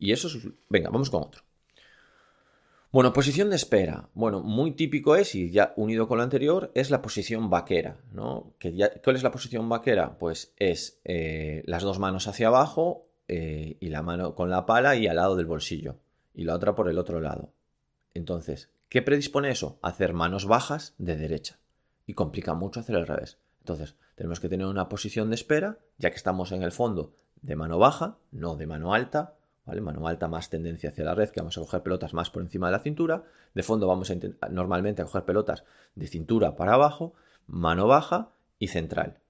Y 0.02 0.10
eso 0.10 0.26
es... 0.26 0.36
Venga, 0.68 0.90
vamos 0.90 1.10
con 1.10 1.22
otro. 1.22 1.42
Bueno, 2.90 3.12
posición 3.12 3.50
de 3.50 3.56
espera. 3.56 4.08
Bueno, 4.14 4.42
muy 4.42 4.72
típico 4.72 5.14
es, 5.14 5.36
y 5.36 5.52
ya 5.52 5.72
unido 5.76 6.08
con 6.08 6.18
lo 6.18 6.24
anterior, 6.24 6.72
es 6.74 6.90
la 6.90 7.00
posición 7.00 7.50
vaquera, 7.50 7.98
¿no? 8.12 8.52
¿Cuál 9.04 9.14
es 9.14 9.22
la 9.22 9.30
posición 9.30 9.68
vaquera? 9.68 10.18
Pues 10.18 10.54
es 10.56 11.00
eh, 11.04 11.62
las 11.66 11.84
dos 11.84 12.00
manos 12.00 12.26
hacia 12.26 12.48
abajo 12.48 13.06
eh, 13.28 13.76
y 13.78 13.90
la 13.90 14.02
mano 14.02 14.34
con 14.34 14.50
la 14.50 14.66
pala 14.66 14.96
y 14.96 15.06
al 15.06 15.16
lado 15.16 15.36
del 15.36 15.46
bolsillo, 15.46 16.00
y 16.34 16.42
la 16.42 16.56
otra 16.56 16.74
por 16.74 16.88
el 16.88 16.98
otro 16.98 17.20
lado. 17.20 17.52
Entonces, 18.12 18.70
¿qué 18.88 19.02
predispone 19.02 19.52
eso? 19.52 19.78
Hacer 19.82 20.14
manos 20.14 20.46
bajas 20.46 20.96
de 20.98 21.16
derecha. 21.16 21.60
Y 22.08 22.14
complica 22.14 22.54
mucho 22.54 22.80
hacer 22.80 22.96
el 22.96 23.06
revés. 23.06 23.38
Entonces, 23.60 23.94
tenemos 24.16 24.40
que 24.40 24.48
tener 24.48 24.66
una 24.66 24.88
posición 24.88 25.28
de 25.28 25.36
espera, 25.36 25.78
ya 25.96 26.10
que 26.10 26.16
estamos 26.16 26.50
en 26.50 26.64
el 26.64 26.72
fondo 26.72 27.14
de 27.40 27.54
mano 27.54 27.78
baja, 27.78 28.18
no 28.32 28.56
de 28.56 28.66
mano 28.66 28.94
alta, 28.94 29.36
Mano 29.64 30.08
alta 30.08 30.28
más 30.28 30.50
tendencia 30.50 30.90
hacia 30.90 31.04
la 31.04 31.14
red, 31.14 31.30
que 31.30 31.40
vamos 31.40 31.56
a 31.56 31.60
coger 31.60 31.82
pelotas 31.82 32.14
más 32.14 32.30
por 32.30 32.42
encima 32.42 32.66
de 32.66 32.72
la 32.72 32.80
cintura. 32.80 33.24
De 33.54 33.62
fondo 33.62 33.86
vamos 33.86 34.10
a 34.10 34.14
normalmente 34.50 35.02
a 35.02 35.04
coger 35.04 35.24
pelotas 35.24 35.64
de 35.94 36.06
cintura 36.08 36.56
para 36.56 36.74
abajo, 36.74 37.14
mano 37.46 37.86
baja 37.86 38.32
y 38.58 38.68
central, 38.68 39.20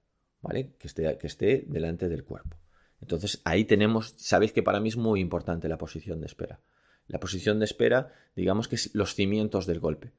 ¿vale? 0.41 0.73
Que 0.79 0.89
esté, 0.89 1.19
que 1.19 1.27
esté 1.27 1.65
delante 1.69 2.09
del 2.09 2.25
cuerpo. 2.25 2.57
Entonces 3.01 3.43
ahí 3.45 3.65
tenemos, 3.65 4.15
sabéis 4.17 4.53
que 4.53 4.63
para 4.63 4.81
mí 4.81 4.89
es 4.89 4.97
muy 4.97 5.21
importante 5.21 5.69
la 5.69 5.79
posición 5.79 6.21
de 6.21 6.27
espera. 6.27 6.61
La 7.09 7.21
posición 7.21 7.59
de 7.59 7.67
espera, 7.67 8.13
digamos 8.35 8.69
que 8.69 8.77
es 8.77 8.95
los 8.95 9.15
cimientos 9.15 9.67
del 9.67 9.81
golpe. 9.81 10.13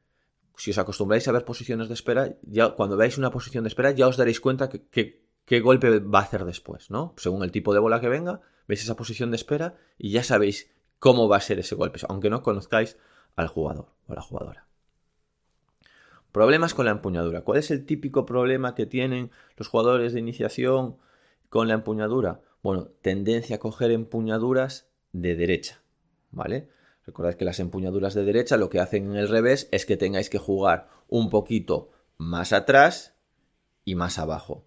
Si 0.57 0.69
os 0.69 0.77
acostumbráis 0.77 1.27
a 1.27 1.31
ver 1.31 1.45
posiciones 1.45 1.87
de 1.87 1.95
espera, 1.95 2.35
ya 2.43 2.69
cuando 2.71 2.97
veáis 2.97 3.17
una 3.17 3.31
posición 3.31 3.63
de 3.63 3.69
espera 3.69 3.91
ya 3.91 4.07
os 4.07 4.17
daréis 4.17 4.39
cuenta 4.39 4.69
que 4.69 5.23
qué 5.45 5.59
golpe 5.59 5.99
va 5.99 6.19
a 6.19 6.23
hacer 6.23 6.45
después, 6.45 6.91
¿no? 6.91 7.15
Según 7.17 7.43
el 7.43 7.51
tipo 7.51 7.73
de 7.73 7.79
bola 7.79 7.99
que 7.99 8.09
venga, 8.09 8.41
veis 8.67 8.83
esa 8.83 8.95
posición 8.95 9.31
de 9.31 9.37
espera 9.37 9.77
y 9.97 10.11
ya 10.11 10.23
sabéis 10.23 10.71
cómo 10.99 11.27
va 11.27 11.37
a 11.37 11.41
ser 11.41 11.59
ese 11.59 11.75
golpe, 11.75 11.99
aunque 12.07 12.29
no 12.29 12.41
conozcáis 12.41 12.97
al 13.35 13.47
jugador 13.47 13.87
o 14.07 14.13
la 14.13 14.21
jugadora. 14.21 14.67
Problemas 16.31 16.73
con 16.73 16.85
la 16.85 16.91
empuñadura. 16.91 17.41
¿Cuál 17.41 17.59
es 17.59 17.69
el 17.69 17.85
típico 17.85 18.25
problema 18.25 18.73
que 18.73 18.85
tienen 18.85 19.29
los 19.55 19.67
jugadores 19.67 20.13
de 20.13 20.19
iniciación 20.19 20.97
con 21.49 21.67
la 21.67 21.75
empuñadura? 21.75 22.41
Bueno, 22.63 22.89
tendencia 23.01 23.57
a 23.57 23.59
coger 23.59 23.91
empuñaduras 23.91 24.89
de 25.11 25.35
derecha, 25.35 25.83
¿vale? 26.31 26.69
Recordad 27.05 27.35
que 27.35 27.45
las 27.45 27.59
empuñaduras 27.59 28.13
de 28.13 28.23
derecha 28.23 28.57
lo 28.57 28.69
que 28.69 28.79
hacen 28.79 29.11
en 29.11 29.17
el 29.17 29.27
revés 29.27 29.67
es 29.71 29.85
que 29.85 29.97
tengáis 29.97 30.29
que 30.29 30.37
jugar 30.37 30.87
un 31.07 31.29
poquito 31.29 31.91
más 32.17 32.53
atrás 32.53 33.15
y 33.85 33.95
más 33.95 34.17
abajo. 34.17 34.65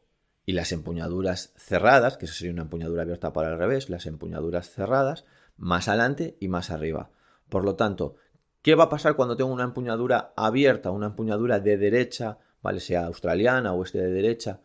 Y 0.48 0.52
las 0.52 0.70
empuñaduras 0.70 1.52
cerradas, 1.56 2.16
que 2.16 2.26
eso 2.26 2.34
sería 2.34 2.52
una 2.52 2.62
empuñadura 2.62 3.02
abierta 3.02 3.32
para 3.32 3.50
el 3.50 3.58
revés, 3.58 3.90
las 3.90 4.06
empuñaduras 4.06 4.70
cerradas, 4.70 5.24
más 5.56 5.88
adelante 5.88 6.36
y 6.40 6.46
más 6.46 6.70
arriba. 6.70 7.10
Por 7.48 7.64
lo 7.64 7.74
tanto, 7.74 8.14
¿qué 8.62 8.76
va 8.76 8.84
a 8.84 8.88
pasar 8.88 9.16
cuando 9.16 9.36
tengo 9.36 9.52
una 9.52 9.64
empuñadura 9.64 10.32
abierta, 10.36 10.92
una 10.92 11.06
empuñadura 11.06 11.58
de 11.58 11.76
derecha, 11.76 12.38
¿vale? 12.62 12.78
Sea 12.78 13.06
australiana 13.06 13.72
o 13.72 13.82
este 13.82 13.98
de 13.98 14.12
derecha, 14.12 14.60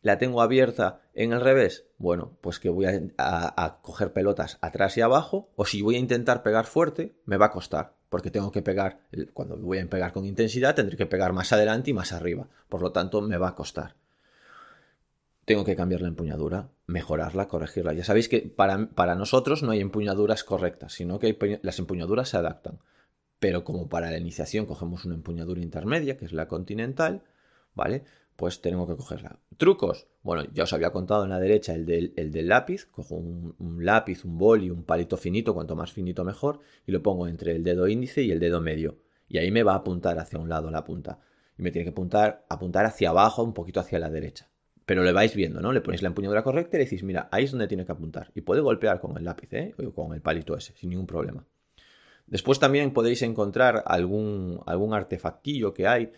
la 0.00 0.16
tengo 0.16 0.40
abierta 0.40 1.02
en 1.12 1.32
el 1.32 1.40
revés, 1.40 1.84
bueno, 1.98 2.38
pues 2.40 2.58
que 2.58 2.70
voy 2.70 2.86
a, 2.86 3.78
coger 3.82 4.12
pelotas 4.12 4.56
atrás 4.60 4.96
y 4.96 5.00
abajo, 5.02 5.50
o 5.56 5.66
si 5.66 5.82
voy 5.82 5.96
a 5.96 5.98
intentar 5.98 6.42
pegar 6.42 6.64
fuerte, 6.64 7.16
me 7.26 7.36
va 7.36 7.46
a 7.46 7.50
costar, 7.50 7.94
porque 8.08 8.30
tengo 8.30 8.52
que 8.52 8.62
pegar, 8.62 9.00
cuando 9.34 9.56
voy 9.56 9.78
a 9.78 9.90
pegar 9.90 10.12
con 10.12 10.24
intensidad, 10.24 10.74
tendré 10.74 10.96
que 10.96 11.06
pegar 11.06 11.32
más 11.32 11.52
adelante 11.52 11.90
y 11.90 11.94
más 11.94 12.12
arriba, 12.12 12.48
por 12.68 12.82
lo 12.82 12.92
tanto 12.92 13.20
me 13.20 13.36
va 13.36 13.48
a 13.48 13.54
costar 13.54 13.96
tengo 15.46 15.64
que 15.64 15.76
cambiar 15.76 16.02
la 16.02 16.08
empuñadura, 16.08 16.72
mejorarla, 16.86 17.46
corregirla. 17.46 17.92
Ya 17.92 18.02
sabéis 18.02 18.28
que 18.28 18.40
para, 18.40 18.90
para 18.90 19.14
nosotros 19.14 19.62
no 19.62 19.70
hay 19.70 19.80
empuñaduras 19.80 20.42
correctas, 20.42 20.92
sino 20.92 21.20
que 21.20 21.60
las 21.62 21.78
empuñaduras 21.78 22.28
se 22.28 22.36
adaptan. 22.36 22.80
Pero 23.38 23.62
como 23.62 23.88
para 23.88 24.10
la 24.10 24.18
iniciación 24.18 24.66
cogemos 24.66 25.04
una 25.04 25.14
empuñadura 25.14 25.62
intermedia, 25.62 26.16
que 26.16 26.24
es 26.24 26.32
la 26.32 26.48
continental, 26.48 27.22
¿vale? 27.74 28.02
Pues 28.34 28.60
tenemos 28.60 28.88
que 28.88 28.96
cogerla. 28.96 29.38
Trucos. 29.56 30.08
Bueno, 30.22 30.50
ya 30.52 30.64
os 30.64 30.72
había 30.72 30.90
contado 30.90 31.22
en 31.22 31.30
la 31.30 31.38
derecha 31.38 31.74
el 31.74 31.86
del, 31.86 32.12
el 32.16 32.32
del 32.32 32.48
lápiz. 32.48 32.86
Cojo 32.86 33.14
un, 33.14 33.84
lápiz, 33.84 34.24
un 34.24 34.38
boli, 34.38 34.68
un 34.68 34.82
palito 34.82 35.16
finito, 35.16 35.54
cuanto 35.54 35.76
más 35.76 35.92
finito 35.92 36.24
mejor, 36.24 36.58
y 36.86 36.92
lo 36.92 37.04
pongo 37.04 37.28
entre 37.28 37.52
el 37.52 37.62
dedo 37.62 37.86
índice 37.86 38.22
y 38.22 38.32
el 38.32 38.40
dedo 38.40 38.60
medio. 38.60 38.98
Y 39.28 39.38
ahí 39.38 39.52
me 39.52 39.62
va 39.62 39.74
a 39.74 39.76
apuntar 39.76 40.18
hacia 40.18 40.40
un 40.40 40.48
lado 40.48 40.72
la 40.72 40.82
punta. 40.82 41.20
Y 41.56 41.62
me 41.62 41.70
tiene 41.70 41.84
que 41.84 41.90
apuntar, 41.90 42.44
apuntar 42.48 42.84
hacia 42.84 43.10
abajo, 43.10 43.44
un 43.44 43.54
poquito 43.54 43.78
hacia 43.78 44.00
la 44.00 44.10
derecha 44.10 44.50
pero 44.86 45.02
le 45.02 45.12
vais 45.12 45.34
viendo, 45.34 45.60
¿no? 45.60 45.72
Le 45.72 45.80
ponéis 45.80 46.00
la 46.00 46.08
empuñadura 46.08 46.44
correcta 46.44 46.76
y 46.76 46.78
le 46.78 46.84
decís, 46.84 47.02
mira, 47.02 47.28
ahí 47.32 47.44
es 47.44 47.50
donde 47.50 47.66
tiene 47.66 47.84
que 47.84 47.90
apuntar. 47.90 48.30
Y 48.36 48.42
puede 48.42 48.60
golpear 48.60 49.00
con 49.00 49.18
el 49.18 49.24
lápiz, 49.24 49.52
¿eh? 49.52 49.74
O 49.84 49.90
con 49.90 50.14
el 50.14 50.22
palito 50.22 50.56
ese, 50.56 50.74
sin 50.76 50.90
ningún 50.90 51.08
problema. 51.08 51.44
Después 52.28 52.60
también 52.60 52.92
podéis 52.92 53.22
encontrar 53.22 53.82
algún, 53.84 54.60
algún 54.64 54.94
artefactillo 54.94 55.74
que 55.74 55.88
hay, 55.88 56.12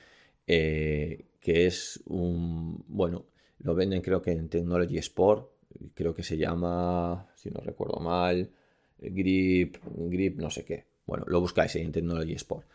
eh, 0.46 1.24
que 1.40 1.66
es 1.66 2.02
un, 2.06 2.84
bueno, 2.88 3.24
lo 3.60 3.74
venden 3.74 4.02
creo 4.02 4.20
que 4.20 4.32
en 4.32 4.50
Technology 4.50 4.98
Sport, 4.98 5.50
creo 5.94 6.14
que 6.14 6.22
se 6.22 6.36
llama, 6.36 7.26
si 7.36 7.50
no 7.50 7.60
recuerdo 7.60 8.00
mal, 8.00 8.50
grip, 8.98 9.78
grip, 9.82 10.38
no 10.38 10.50
sé 10.50 10.66
qué. 10.66 10.84
Bueno, 11.06 11.24
lo 11.26 11.40
buscáis 11.40 11.74
en 11.76 11.90
Technology 11.90 12.34
Sport. 12.34 12.66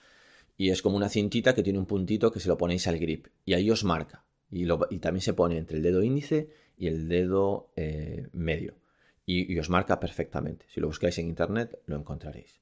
Y 0.58 0.70
es 0.70 0.82
como 0.82 0.98
una 0.98 1.10
cintita 1.10 1.54
que 1.54 1.62
tiene 1.62 1.78
un 1.78 1.86
puntito 1.86 2.32
que 2.32 2.40
se 2.40 2.48
lo 2.48 2.58
ponéis 2.58 2.88
al 2.88 2.98
grip. 2.98 3.28
Y 3.46 3.54
ahí 3.54 3.70
os 3.70 3.84
marca 3.84 4.24
y, 4.54 5.00
también 5.00 5.22
se 5.22 5.34
pone 5.34 5.58
entre 5.58 5.78
el 5.78 5.84
dedo 5.84 6.04
índice 6.04 6.50
y 6.78 6.88
el 6.88 7.08
dedo 7.08 7.72
eh, 7.76 8.28
medio. 8.34 8.76
Y, 9.26 9.58
os 9.58 9.70
marca 9.70 10.00
perfectamente. 10.00 10.66
Si 10.70 10.80
lo 10.80 10.88
buscáis 10.88 11.18
en 11.18 11.28
internet, 11.28 11.80
lo 11.86 11.96
encontraréis. 11.96 12.62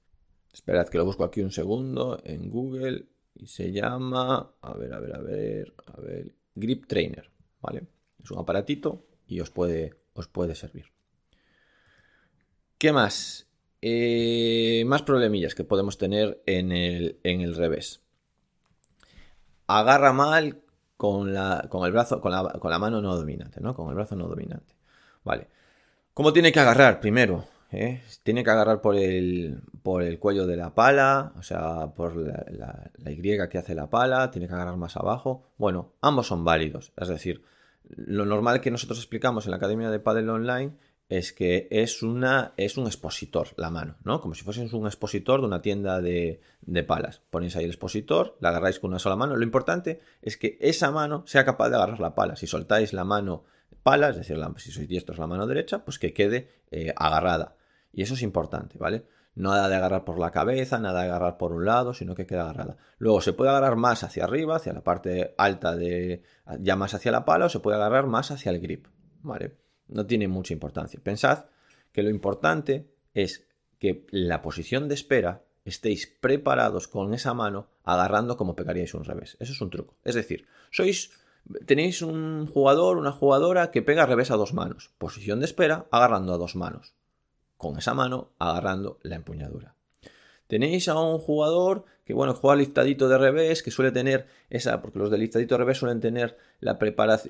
Esperad 0.54 0.88
que 0.88 0.98
lo 0.98 1.06
busco 1.06 1.24
aquí 1.24 1.42
un 1.42 1.52
segundo 1.52 2.22
en 2.24 2.50
Google 2.50 3.06
y 3.36 3.48
se 3.48 3.72
llama, 3.72 4.54
a 4.62 4.74
ver, 4.74 4.94
a 4.94 5.00
ver, 5.00 5.16
a 5.16 5.22
ver, 5.22 5.74
a 5.86 6.02
ver, 6.02 6.36
Grip 6.56 6.86
Trainer, 6.86 7.30
¿vale? 7.62 7.88
Es 8.24 8.32
un 8.32 8.40
aparatito 8.40 9.06
y 9.28 9.40
os 9.40 9.50
puede, 9.50 9.96
os 10.14 10.28
puede 10.28 10.56
servir. 10.56 10.86
¿Qué 12.78 12.92
más? 12.92 13.48
Eh, 13.82 14.84
más 14.86 15.02
problemillas 15.02 15.56
que 15.56 15.64
podemos 15.64 15.98
tener 15.98 16.42
en 16.46 16.72
el, 16.72 17.20
en 17.24 17.42
el 17.42 17.56
revés. 17.56 18.02
Agarra 19.68 20.14
mal 20.14 20.62
con, 21.02 21.34
la, 21.34 21.66
con 21.68 21.84
el 21.84 21.92
brazo, 21.92 22.22
con 22.22 22.32
la, 22.32 22.44
con 22.60 22.70
la, 22.70 22.78
mano 22.78 23.02
no 23.02 23.16
dominante, 23.16 23.60
¿no? 23.60 23.74
Con 23.74 23.90
el 23.90 23.96
brazo 23.96 24.16
no 24.16 24.28
dominante. 24.28 24.76
Vale. 25.24 25.48
¿Cómo 26.14 26.32
tiene 26.32 26.52
que 26.52 26.60
agarrar? 26.60 27.00
Primero, 27.00 27.44
¿eh? 27.72 28.04
tiene 28.22 28.44
que 28.44 28.52
agarrar 28.52 28.82
por 28.82 28.96
el, 28.96 29.64
por 29.82 30.04
el 30.04 30.20
cuello 30.20 30.46
de 30.46 30.58
la 30.58 30.76
pala, 30.76 31.34
o 31.40 31.42
sea, 31.42 31.88
por 31.96 32.16
la, 32.16 32.46
la, 33.00 33.12
Y 33.12 33.20
que 33.20 33.58
hace 33.58 33.74
la 33.74 33.90
pala, 33.90 34.30
tiene 34.30 34.48
que 34.48 34.54
agarrar 34.54 34.78
más 34.78 34.96
abajo. 34.96 35.50
Bueno, 35.58 35.94
ambos 36.02 36.28
son 36.28 36.46
válidos. 36.46 36.94
Es 36.96 37.08
decir, 37.08 37.44
lo 37.90 38.24
normal 38.28 38.62
que 38.62 38.70
nosotros 38.70 39.00
explicamos 39.00 39.46
en 39.46 39.52
la 39.52 39.58
Academia 39.58 39.90
de 39.90 40.00
Padel 40.00 40.30
Online 40.30 40.74
es 41.12 41.34
que 41.34 41.68
es, 41.72 42.04
una, 42.04 42.54
es 42.56 42.78
un 42.78 42.88
expositor 42.88 43.50
la 43.58 43.70
mano, 43.70 43.98
¿no? 44.06 44.22
Como 44.22 44.34
si 44.34 44.46
fuese 44.46 44.64
un 44.74 44.86
expositor 44.86 45.42
de 45.42 45.48
una 45.48 45.62
tienda 45.62 46.00
de, 46.00 46.40
palas. 46.88 47.22
Ponéis 47.30 47.58
ahí 47.58 47.66
el 47.66 47.72
expositor, 47.72 48.38
la 48.40 48.48
agarráis 48.48 48.80
con 48.80 48.92
una 48.92 49.00
sola 49.00 49.18
mano. 49.18 49.36
Lo 49.36 49.44
importante 49.44 50.00
es 50.22 50.38
que 50.38 50.58
esa 50.62 50.90
mano 50.90 51.24
sea 51.28 51.44
capaz 51.44 51.68
de 51.68 51.76
agarrar 51.76 52.00
la 52.00 52.16
pala. 52.16 52.38
Si 52.38 52.48
soltáis 52.48 52.94
la 52.94 53.04
mano 53.04 53.44
pala, 53.84 54.08
es 54.12 54.16
decir, 54.16 54.38
si 54.56 54.72
sois 54.72 54.88
diestros 54.88 55.20
la 55.20 55.28
mano 55.28 55.48
derecha, 55.48 55.84
pues 55.84 56.00
que 56.00 56.14
quede 56.14 56.48
eh, 56.72 56.94
agarrada. 56.96 57.58
Y 57.92 58.04
eso 58.04 58.14
es 58.14 58.22
importante, 58.22 58.78
¿vale? 58.78 59.04
Nada 59.36 59.68
de 59.68 59.76
agarrar 59.76 60.06
por 60.06 60.18
la 60.18 60.32
cabeza, 60.32 60.80
nada 60.80 61.02
de 61.02 61.10
agarrar 61.10 61.38
por 61.38 61.52
un 61.52 61.66
lado, 61.66 61.94
sino 61.94 62.16
que 62.16 62.26
quede 62.26 62.40
agarrada. 62.40 62.78
Luego 63.00 63.20
se 63.20 63.34
puede 63.34 63.50
agarrar 63.50 63.76
más 63.76 64.06
hacia 64.06 64.24
arriba, 64.24 64.56
hacia 64.56 64.72
la 64.72 64.82
parte 64.86 65.36
alta 65.38 65.76
de. 65.76 66.24
ya 66.62 66.78
más 66.78 66.94
hacia 66.94 67.12
la 67.12 67.26
pala, 67.26 67.48
o 67.48 67.50
se 67.50 67.60
puede 67.60 67.76
agarrar 67.76 68.08
más 68.08 68.32
hacia 68.32 68.50
el 68.50 68.62
grip, 68.62 68.88
¿vale? 69.24 69.58
No 69.92 70.06
tiene 70.06 70.28
mucha 70.28 70.54
importancia. 70.54 71.00
Pensad 71.04 71.46
que 71.92 72.04
lo 72.04 72.10
importante 72.10 72.88
es 73.14 73.46
que 73.80 74.06
la 74.10 74.42
posición 74.42 74.88
de 74.88 74.96
espera 74.96 75.44
estéis 75.66 76.08
preparados 76.08 76.88
con 76.88 77.14
esa 77.14 77.34
mano 77.34 77.68
agarrando 77.84 78.38
como 78.38 78.56
pegaríais 78.56 78.94
un 78.94 79.04
revés. 79.04 79.38
Eso 79.40 79.54
es 79.54 79.62
un 79.62 79.70
truco. 79.70 79.96
Es 80.04 80.16
decir, 80.16 80.48
sois 80.72 81.12
tenéis 81.66 82.02
un 82.02 82.48
jugador, 82.48 82.98
una 82.98 83.12
jugadora 83.12 83.72
que 83.72 83.82
pega 83.82 84.06
revés 84.06 84.32
a 84.32 84.38
dos 84.38 84.54
manos. 84.54 84.92
Posición 84.98 85.40
de 85.40 85.46
espera 85.46 85.86
agarrando 85.92 86.34
a 86.34 86.38
dos 86.38 86.56
manos. 86.56 86.94
Con 87.58 87.78
esa 87.78 87.94
mano 87.94 88.32
agarrando 88.40 89.00
la 89.04 89.16
empuñadura. 89.16 89.76
Tenéis 90.48 90.88
a 90.88 91.00
un 91.00 91.20
jugador 91.20 91.86
que, 92.12 92.16
bueno, 92.16 92.34
juega 92.34 92.58
listadito 92.58 93.08
de 93.08 93.18
revés, 93.18 93.64
que 93.64 93.72
suele 93.72 93.90
tener 93.90 94.28
esa, 94.50 94.82
porque 94.82 95.00
los 95.00 95.10
de 95.10 95.18
listadito 95.18 95.56
de 95.56 95.60
revés 95.60 95.78
suelen 95.78 96.02
tener 96.02 96.38
la, 96.60 96.78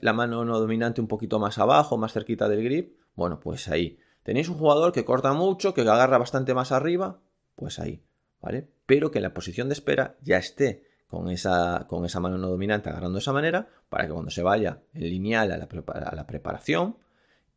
la 0.01 0.13
mano 0.13 0.43
no 0.43 0.59
dominante 0.59 1.01
un 1.01 1.07
poquito 1.07 1.37
más 1.37 1.59
abajo, 1.59 1.99
más 1.99 2.13
cerquita 2.13 2.49
del 2.49 2.63
grip. 2.63 2.97
Bueno, 3.13 3.39
pues 3.39 3.67
ahí. 3.67 3.99
Tenéis 4.23 4.49
un 4.49 4.57
jugador 4.57 4.91
que 4.91 5.05
corta 5.05 5.33
mucho, 5.33 5.75
que 5.75 5.81
agarra 5.81 6.17
bastante 6.17 6.55
más 6.55 6.71
arriba, 6.71 7.19
pues 7.55 7.77
ahí, 7.77 8.03
¿vale? 8.41 8.71
Pero 8.87 9.11
que 9.11 9.19
en 9.19 9.23
la 9.23 9.35
posición 9.35 9.69
de 9.69 9.73
espera 9.73 10.17
ya 10.23 10.39
esté 10.39 10.83
con 11.05 11.29
esa, 11.29 11.85
con 11.87 12.03
esa 12.03 12.19
mano 12.19 12.39
no 12.39 12.49
dominante 12.49 12.89
agarrando 12.89 13.17
de 13.17 13.21
esa 13.21 13.33
manera, 13.33 13.67
para 13.87 14.07
que 14.07 14.13
cuando 14.13 14.31
se 14.31 14.41
vaya 14.41 14.81
en 14.95 15.03
lineal 15.03 15.51
a 15.51 15.57
la, 15.57 15.67
a 15.93 16.15
la 16.15 16.25
preparación, 16.25 16.97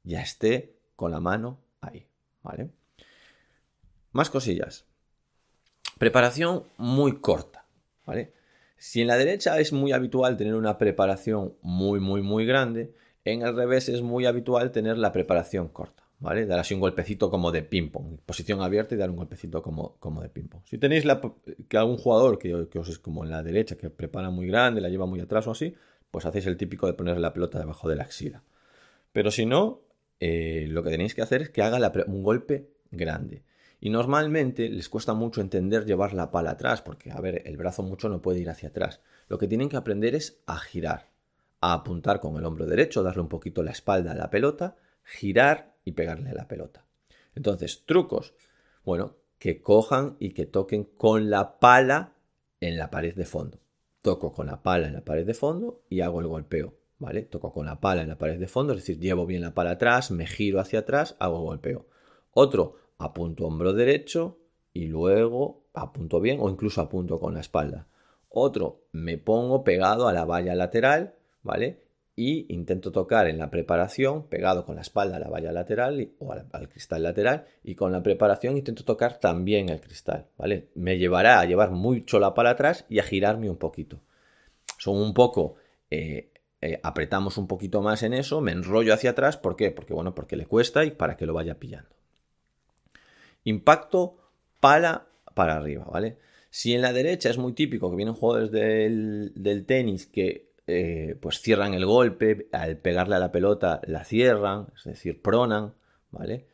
ya 0.03 0.21
esté 0.21 0.77
con 0.95 1.11
la 1.11 1.21
mano 1.21 1.63
ahí, 1.81 2.07
¿vale? 2.43 2.71
Más 4.13 4.29
cosillas. 4.29 4.85
Preparación 5.99 6.65
muy 6.77 7.21
corta, 7.21 7.67
¿vale? 8.07 8.33
Si 8.77 9.01
en 9.01 9.07
la 9.07 9.17
derecha 9.17 9.59
es 9.61 9.73
muy 9.73 9.93
habitual 9.93 10.37
tener 10.37 10.55
una 10.55 10.77
preparación 10.77 11.55
muy, 11.63 12.01
muy, 12.01 12.21
muy 12.21 12.45
grande, 12.45 12.93
en 13.25 13.43
el 13.43 13.57
revés 13.57 13.89
es 13.89 14.03
muy 14.03 14.27
habitual 14.27 14.73
tener 14.73 14.99
la 14.99 15.13
preparación 15.13 15.69
corta, 15.69 16.05
¿vale? 16.19 16.45
Dar 16.45 16.59
así 16.59 16.75
un 16.75 16.81
golpecito 16.81 17.31
como 17.31 17.51
de 17.51 17.63
ping-pong, 17.63 18.19
posición 18.27 18.61
abierta 18.61 18.95
y 18.95 18.99
dar 18.99 19.09
un 19.09 19.17
golpecito 19.17 19.63
como, 19.63 19.97
como 19.99 20.21
de 20.21 20.29
ping-pong. 20.29 20.63
Si 20.67 20.77
tenéis 20.77 21.05
que 21.69 21.79
algún 21.79 21.97
jugador 21.97 22.39
que, 22.39 22.69
que, 22.71 22.79
os 22.79 22.89
es 22.89 22.99
como 22.99 23.25
en 23.25 23.31
la 23.31 23.43
derecha, 23.43 23.77
que 23.77 23.89
prepara 23.89 24.31
muy 24.31 24.47
grande, 24.49 24.81
la 24.81 24.91
lleva 24.91 25.07
muy 25.07 25.21
atrás 25.21 25.47
o 25.47 25.53
así, 25.53 25.75
pues 26.11 26.27
hacéis 26.27 26.47
el 26.47 26.57
típico 26.57 26.87
de 26.87 26.93
poner 26.93 27.19
la 27.19 27.33
pelota 27.33 27.59
debajo 27.59 27.89
de 27.89 27.97
la 27.97 28.03
axila. 28.03 28.43
Pero 29.13 29.31
si 29.31 29.47
no, 29.47 29.81
eh, 30.21 30.67
lo 30.69 30.83
que 30.83 30.91
tenéis 30.91 31.15
que 31.15 31.23
hacer 31.23 31.43
es 31.43 31.51
que 31.51 31.63
haga 31.63 31.93
un 32.07 32.23
golpe 32.23 32.69
grande. 32.91 33.43
Y 33.85 33.91
normalmente 33.91 34.71
les 34.71 34.89
cuesta 34.89 35.13
mucho 35.13 35.43
entender 35.43 35.85
llevar 35.85 36.15
la 36.15 36.31
pala 36.31 36.53
atrás, 36.53 36.81
porque, 36.81 37.13
a 37.13 37.21
ver, 37.21 37.43
el 37.45 37.59
brazo 37.59 37.83
mucho 37.83 38.09
no 38.09 38.23
puede 38.23 38.41
ir 38.41 38.49
hacia 38.49 38.71
atrás. 38.71 39.03
Lo 39.29 39.37
que 39.37 39.47
tienen 39.47 39.69
que 39.69 39.77
aprender 39.77 40.15
es 40.15 40.41
a 40.47 40.57
girar, 40.57 41.11
a 41.61 41.75
apuntar 41.75 42.19
con 42.19 42.35
el 42.39 42.47
hombro 42.47 42.65
derecho, 42.65 43.03
darle 43.03 43.21
un 43.21 43.29
poquito 43.29 43.63
la 43.63 43.73
espalda 43.73 44.13
a 44.13 44.15
la 44.15 44.31
pelota, 44.31 44.77
girar 45.05 45.75
y 45.85 45.93
pegarle 45.93 46.31
a 46.31 46.33
la 46.33 46.49
pelota. 46.49 46.87
Entonces, 47.35 47.85
trucos. 47.85 48.33
Bueno, 48.87 49.17
que 49.39 49.61
cojan 49.61 50.17
y 50.19 50.31
que 50.31 50.47
toquen 50.47 50.85
con 50.85 51.29
la 51.29 51.59
pala 51.59 52.15
en 52.61 52.79
la 52.79 52.91
pared 52.91 53.15
de 53.15 53.27
fondo. 53.27 53.61
Toco 54.01 54.33
con 54.33 54.47
la 54.47 54.63
pala 54.63 54.87
en 54.87 54.95
la 54.95 55.05
pared 55.05 55.27
de 55.27 55.35
fondo 55.35 55.83
y 55.91 56.01
hago 56.01 56.21
el 56.21 56.27
golpeo. 56.27 56.73
¿Vale? 56.99 57.21
Toco 57.21 57.53
con 57.53 57.67
la 57.67 57.81
pala 57.81 58.01
en 58.01 58.09
la 58.09 58.17
pared 58.17 58.39
de 58.39 58.49
fondo, 58.49 58.73
es 58.73 58.79
decir, 58.79 58.99
llevo 58.99 59.27
bien 59.27 59.43
la 59.43 59.53
pala 59.53 59.73
atrás, 59.73 60.11
me 60.11 60.27
giro 60.27 60.59
hacia 60.59 60.79
atrás, 60.79 61.17
hago 61.19 61.43
golpeo. 61.43 61.87
Otro, 62.31 62.77
apunto 63.05 63.47
hombro 63.47 63.73
derecho 63.73 64.39
y 64.73 64.87
luego 64.87 65.65
apunto 65.75 66.21
bien 66.21 66.39
o 66.41 66.49
incluso 66.49 66.81
apunto 66.81 67.19
con 67.21 67.35
la 67.35 67.41
espalda. 67.41 67.87
Otro, 68.29 68.83
me 68.93 69.19
pongo 69.19 69.63
pegado 69.63 70.09
a 70.09 70.13
la 70.13 70.25
valla 70.25 70.55
lateral, 70.55 71.15
¿vale? 71.43 71.85
Y 72.17 72.53
intento 72.53 72.91
tocar 72.91 73.29
en 73.29 73.39
la 73.39 73.51
preparación, 73.51 74.27
pegado 74.29 74.65
con 74.65 74.77
la 74.77 74.83
espalda 74.83 75.17
a 75.17 75.21
la 75.21 75.29
valla 75.29 75.53
lateral 75.53 76.11
o 76.19 76.33
al, 76.33 76.69
cristal 76.69 77.03
lateral, 77.03 77.47
y 77.63 77.75
con 77.75 77.93
la 77.93 78.03
preparación 78.03 78.57
intento 78.57 78.85
tocar 78.85 79.19
también 79.19 79.69
el 79.69 79.81
cristal, 79.81 80.27
¿vale? 80.37 80.69
Me 80.75 80.99
llevará 80.99 81.41
a 81.41 81.45
llevar 81.45 81.71
mucho 81.71 82.19
la 82.19 82.35
para 82.35 82.51
atrás 82.51 82.87
y 82.89 82.99
a 82.99 83.05
girarme 83.05 83.51
un 83.51 83.57
poquito. 83.57 84.01
Son 84.79 84.97
un 84.97 85.15
poco 85.15 85.55
eh, 85.91 86.33
eh, 86.61 86.81
apretamos 86.83 87.37
un 87.37 87.47
poquito 87.47 87.83
más 87.83 88.03
en 88.05 88.15
eso, 88.15 88.41
me 88.41 88.53
enrollo 88.53 88.95
hacia 88.95 89.11
atrás, 89.11 89.37
¿por 89.37 89.55
qué? 89.55 89.71
Porque 89.71 89.93
bueno, 89.93 90.15
porque 90.15 90.35
le 90.35 90.47
cuesta 90.47 90.83
y 90.85 90.93
para 90.93 91.15
que 91.15 91.27
lo 91.27 91.35
vaya 91.35 91.59
pillando. 91.59 91.91
Impacto 93.45 94.17
pala 94.61 95.07
para 95.35 95.57
arriba, 95.57 95.85
¿vale? 95.85 96.19
Si 96.51 96.73
en 96.73 96.83
la 96.83 96.93
derecha 96.93 97.31
es 97.31 97.39
muy 97.39 97.53
típico 97.53 97.91
que 97.91 97.97
vienen 97.97 98.15
jugadores 98.15 98.51
del, 98.51 99.65
tenis 99.67 100.07
que 100.07 100.53
eh, 100.67 101.17
pues 101.21 101.41
cierran 101.41 101.75
el 101.75 101.85
golpe, 101.85 102.49
al 102.53 102.79
pegarle 102.79 103.17
a 103.17 103.19
la 103.19 103.33
pelota 103.33 103.81
la 103.87 104.05
cierran, 104.05 104.69
es 104.77 104.85
decir, 104.85 105.21
pronan, 105.21 105.75
¿vale? 106.11 106.47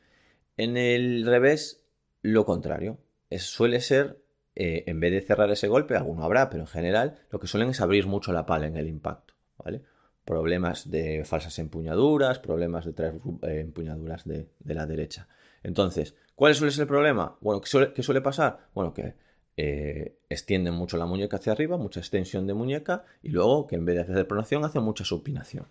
En 0.56 0.76
el 0.76 1.24
revés, 1.26 1.82
lo 2.22 2.44
contrario. 2.44 2.98
Suele 3.30 3.80
ser, 3.80 4.22
eh, 4.56 4.84
en 4.86 5.00
vez 5.00 5.12
de 5.12 5.20
cerrar 5.20 5.50
ese 5.50 5.68
golpe, 5.68 5.96
alguno 5.96 6.24
habrá, 6.24 6.50
pero 6.50 6.64
en 6.64 6.66
general 6.66 7.18
lo 7.30 7.38
que 7.38 7.46
suelen 7.46 7.70
es 7.70 7.80
abrir 7.80 8.06
mucho 8.06 8.32
la 8.32 8.46
pala 8.46 8.66
en 8.66 8.76
el 8.76 8.88
impacto, 8.88 9.34
¿vale? 9.56 9.82
Problemas 10.24 10.90
de 10.90 11.24
falsas 11.24 11.58
empuñaduras, 11.58 12.40
problemas 12.40 12.84
de 12.84 12.92
traer 12.92 13.14
eh, 13.42 13.60
empuñaduras 13.60 14.24
de, 14.24 14.48
la 14.64 14.86
derecha. 14.86 15.28
Entonces, 15.62 16.14
¿cuál 16.34 16.54
suele 16.54 16.72
ser 16.72 16.82
el 16.82 16.88
problema? 16.88 17.36
Bueno, 17.40 17.60
¿qué 17.60 18.02
suele 18.02 18.20
pasar? 18.20 18.68
Bueno, 18.74 18.94
que 18.94 19.14
eh, 19.56 20.16
extienden 20.28 20.74
mucho 20.74 20.96
la 20.96 21.06
muñeca 21.06 21.36
hacia 21.36 21.52
arriba, 21.52 21.76
mucha 21.76 22.00
extensión 22.00 22.46
de 22.46 22.54
muñeca, 22.54 23.04
y 23.22 23.28
luego 23.28 23.66
que 23.66 23.76
en 23.76 23.84
vez 23.84 23.96
de 23.96 24.02
hacer 24.02 24.26
pronación 24.26 24.64
hace 24.64 24.80
mucha 24.80 25.04
supinación. 25.04 25.66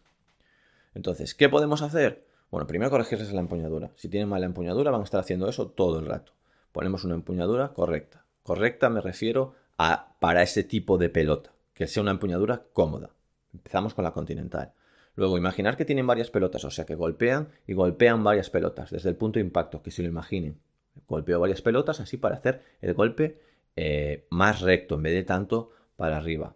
Entonces, 0.94 1.34
¿qué 1.34 1.50
podemos 1.50 1.82
hacer? 1.82 2.26
Bueno, 2.52 2.68
primero 2.68 2.92
corregirles 2.92 3.32
la 3.34 3.40
empuñadura. 3.40 3.92
Si 3.96 4.10
tienen 4.10 4.30
mala 4.30 4.46
empuñadura, 4.46 4.92
van 4.92 5.02
a 5.02 5.04
estar 5.04 5.20
haciendo 5.20 5.48
eso 5.48 5.70
todo 5.70 6.00
el 6.00 6.06
rato. 6.06 6.34
Ponemos 6.72 7.04
una 7.04 7.16
empuñadura 7.16 7.74
correcta. 7.74 8.26
Correcta 8.44 8.90
me 8.90 9.02
refiero 9.02 9.56
a 9.78 10.16
para 10.20 10.42
ese 10.44 10.64
tipo 10.64 10.98
de 10.98 11.10
pelota, 11.10 11.52
que 11.74 11.88
sea 11.88 12.02
una 12.02 12.12
empuñadura 12.12 12.66
cómoda. 12.74 13.12
Empezamos 13.54 13.94
con 13.94 14.04
la 14.04 14.12
continental. 14.12 14.74
Luego, 15.16 15.38
imaginar 15.38 15.76
que 15.76 15.86
tienen 15.86 16.08
varias 16.08 16.30
pelotas, 16.32 16.64
o 16.66 16.72
sea 16.72 16.86
que 16.86 16.96
golpean 16.96 17.50
y 17.68 17.74
golpean 17.74 18.24
varias 18.24 18.50
pelotas 18.50 18.92
desde 18.92 19.10
el 19.10 19.16
punto 19.16 19.40
de 19.40 19.46
impacto, 19.46 19.82
que 19.82 19.92
se 19.92 20.02
lo 20.02 20.08
imaginen. 20.08 20.60
Golpeo 21.08 21.40
varias 21.40 21.62
pelotas 21.62 22.00
así 22.00 22.18
para 22.18 22.36
hacer 22.36 22.62
el 22.82 22.94
golpe 22.94 23.40
eh, 23.76 24.26
más 24.30 24.62
recto 24.62 24.96
en 24.96 25.04
vez 25.04 25.14
de 25.14 25.24
tanto 25.24 25.72
para 25.96 26.18
arriba. 26.18 26.56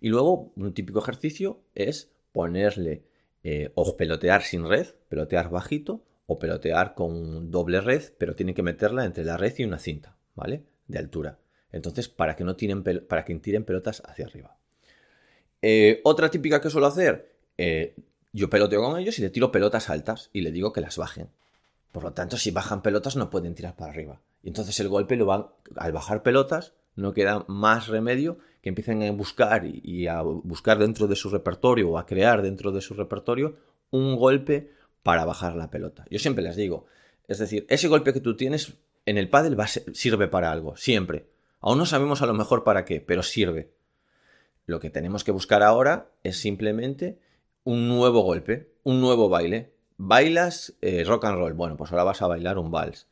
Y 0.00 0.08
luego 0.08 0.52
un 0.56 0.74
típico 0.74 0.98
ejercicio 0.98 1.60
es 1.74 2.12
ponerle 2.32 3.04
eh, 3.42 3.72
o 3.74 3.96
pelotear 3.96 4.42
sin 4.42 4.68
red, 4.68 4.86
pelotear 5.08 5.50
bajito 5.50 6.04
o 6.26 6.38
pelotear 6.38 6.94
con 6.94 7.50
doble 7.50 7.80
red, 7.80 8.02
pero 8.18 8.34
tiene 8.34 8.54
que 8.54 8.62
meterla 8.62 9.04
entre 9.04 9.24
la 9.24 9.36
red 9.36 9.54
y 9.58 9.64
una 9.64 9.78
cinta, 9.78 10.16
¿vale? 10.34 10.64
De 10.88 10.98
altura. 10.98 11.38
Entonces, 11.72 12.08
para 12.08 12.36
que 12.36 12.44
no 12.44 12.56
tiren, 12.56 12.82
para 12.82 13.24
que 13.24 13.34
tiren 13.36 13.64
pelotas 13.64 14.02
hacia 14.06 14.26
arriba. 14.26 14.58
Eh, 15.66 16.00
otra 16.04 16.30
típica 16.30 16.60
que 16.60 16.68
suelo 16.68 16.86
hacer, 16.86 17.32
yo 18.34 18.50
peloteo 18.50 18.82
con 18.82 18.98
ellos 18.98 19.18
y 19.18 19.22
le 19.22 19.30
tiro 19.30 19.50
pelotas 19.50 19.88
altas 19.88 20.28
y 20.32 20.42
le 20.42 20.52
digo 20.52 20.72
que 20.72 20.82
las 20.82 20.98
bajen. 20.98 21.28
Por 21.90 22.02
lo 22.02 22.12
tanto, 22.12 22.36
si 22.36 22.50
bajan 22.50 22.82
pelotas 22.82 23.16
no 23.16 23.30
pueden 23.30 23.54
tirar 23.54 23.74
para 23.74 23.92
arriba. 23.92 24.20
Y 24.42 24.48
entonces 24.48 24.78
el 24.80 24.88
golpe 24.88 25.16
lo 25.16 25.24
van, 25.24 25.46
al 25.76 25.92
bajar 25.92 26.22
pelotas, 26.22 26.74
no 26.96 27.14
queda 27.14 27.44
más 27.48 27.88
remedio 27.88 28.38
que 28.62 28.68
empiecen 28.68 29.02
a 29.02 29.10
buscar 29.12 29.64
y, 29.64 30.06
a 30.06 30.20
buscar 30.22 30.78
dentro 30.78 31.06
de 31.06 31.16
su 31.16 31.30
repertorio 31.30 31.90
o 31.90 31.98
a 31.98 32.04
crear 32.04 32.42
dentro 32.42 32.72
de 32.72 32.80
su 32.80 32.94
repertorio 32.94 33.56
un 33.90 34.16
golpe 34.16 34.70
para 35.02 35.24
bajar 35.24 35.54
la 35.54 35.70
pelota. 35.70 36.04
Yo 36.10 36.18
siempre 36.18 36.42
les 36.42 36.56
digo, 36.56 36.86
es 37.28 37.38
decir, 37.38 37.64
ese 37.68 37.88
golpe 37.88 38.12
que 38.12 38.20
tú 38.20 38.36
tienes 38.36 38.74
en 39.06 39.16
el 39.16 39.28
pádel 39.28 39.56
sirve 39.92 40.28
para 40.28 40.50
algo, 40.50 40.76
siempre. 40.76 41.26
Aún 41.60 41.78
no 41.78 41.86
sabemos 41.86 42.22
a 42.22 42.26
lo 42.26 42.34
mejor 42.34 42.64
para 42.64 42.84
qué, 42.84 43.00
pero 43.00 43.22
sirve. 43.22 43.70
Lo 44.66 44.80
que 44.80 44.90
tenemos 44.90 45.24
que 45.24 45.32
buscar 45.32 45.62
ahora 45.62 46.10
es 46.22 46.38
simplemente 46.38 47.18
un 47.64 47.88
nuevo 47.88 48.22
golpe, 48.22 48.72
un 48.82 49.00
nuevo 49.00 49.28
baile, 49.28 49.74
¿Bailas 49.96 50.74
eh, 50.80 51.04
rock 51.04 51.24
and 51.26 51.38
roll? 51.38 51.52
Bueno, 51.52 51.76
pues 51.76 51.92
ahora 51.92 52.02
vas 52.04 52.20
a 52.20 52.26
bailar 52.26 52.58
un 52.58 52.70
vals. 52.70 53.06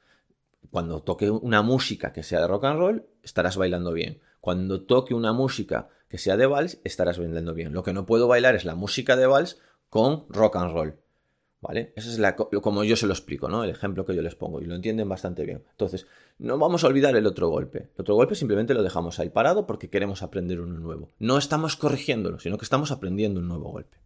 Cuando 0.70 1.02
toque 1.02 1.30
una 1.30 1.62
música 1.62 2.12
que 2.12 2.24
sea 2.24 2.40
de 2.40 2.48
rock 2.48 2.64
and 2.64 2.78
roll, 2.78 3.06
estarás 3.22 3.56
bailando 3.56 3.92
bien. 3.92 4.20
Cuando 4.40 4.84
toque 4.84 5.14
una 5.14 5.32
música 5.32 5.88
que 6.08 6.18
sea 6.18 6.36
de 6.36 6.46
vals, 6.46 6.80
estarás 6.82 7.18
bailando 7.18 7.54
bien. 7.54 7.72
Lo 7.72 7.84
que 7.84 7.92
no 7.92 8.04
puedo 8.04 8.26
bailar 8.26 8.56
es 8.56 8.64
la 8.64 8.74
música 8.74 9.16
de 9.16 9.26
vals 9.26 9.60
con 9.90 10.26
rock 10.28 10.56
and 10.56 10.72
roll. 10.72 11.01
¿Vale? 11.62 11.92
Eso 11.94 12.10
es 12.10 12.18
la, 12.18 12.34
como 12.34 12.82
yo 12.82 12.96
se 12.96 13.06
lo 13.06 13.12
explico, 13.12 13.48
¿no? 13.48 13.62
El 13.62 13.70
ejemplo 13.70 14.04
que 14.04 14.16
yo 14.16 14.20
les 14.20 14.34
pongo 14.34 14.60
y 14.60 14.64
lo 14.64 14.74
entienden 14.74 15.08
bastante 15.08 15.44
bien. 15.44 15.62
Entonces, 15.70 16.08
no 16.38 16.58
vamos 16.58 16.82
a 16.82 16.88
olvidar 16.88 17.14
el 17.14 17.24
otro 17.24 17.48
golpe. 17.48 17.88
El 17.94 18.00
otro 18.00 18.16
golpe 18.16 18.34
simplemente 18.34 18.74
lo 18.74 18.82
dejamos 18.82 19.20
ahí 19.20 19.30
parado 19.30 19.64
porque 19.64 19.88
queremos 19.88 20.24
aprender 20.24 20.60
uno 20.60 20.80
nuevo. 20.80 21.10
No 21.20 21.38
estamos 21.38 21.76
corrigiéndolo, 21.76 22.40
sino 22.40 22.58
que 22.58 22.64
estamos 22.64 22.90
aprendiendo 22.90 23.38
un 23.38 23.46
nuevo 23.46 23.70
golpe. 23.70 23.96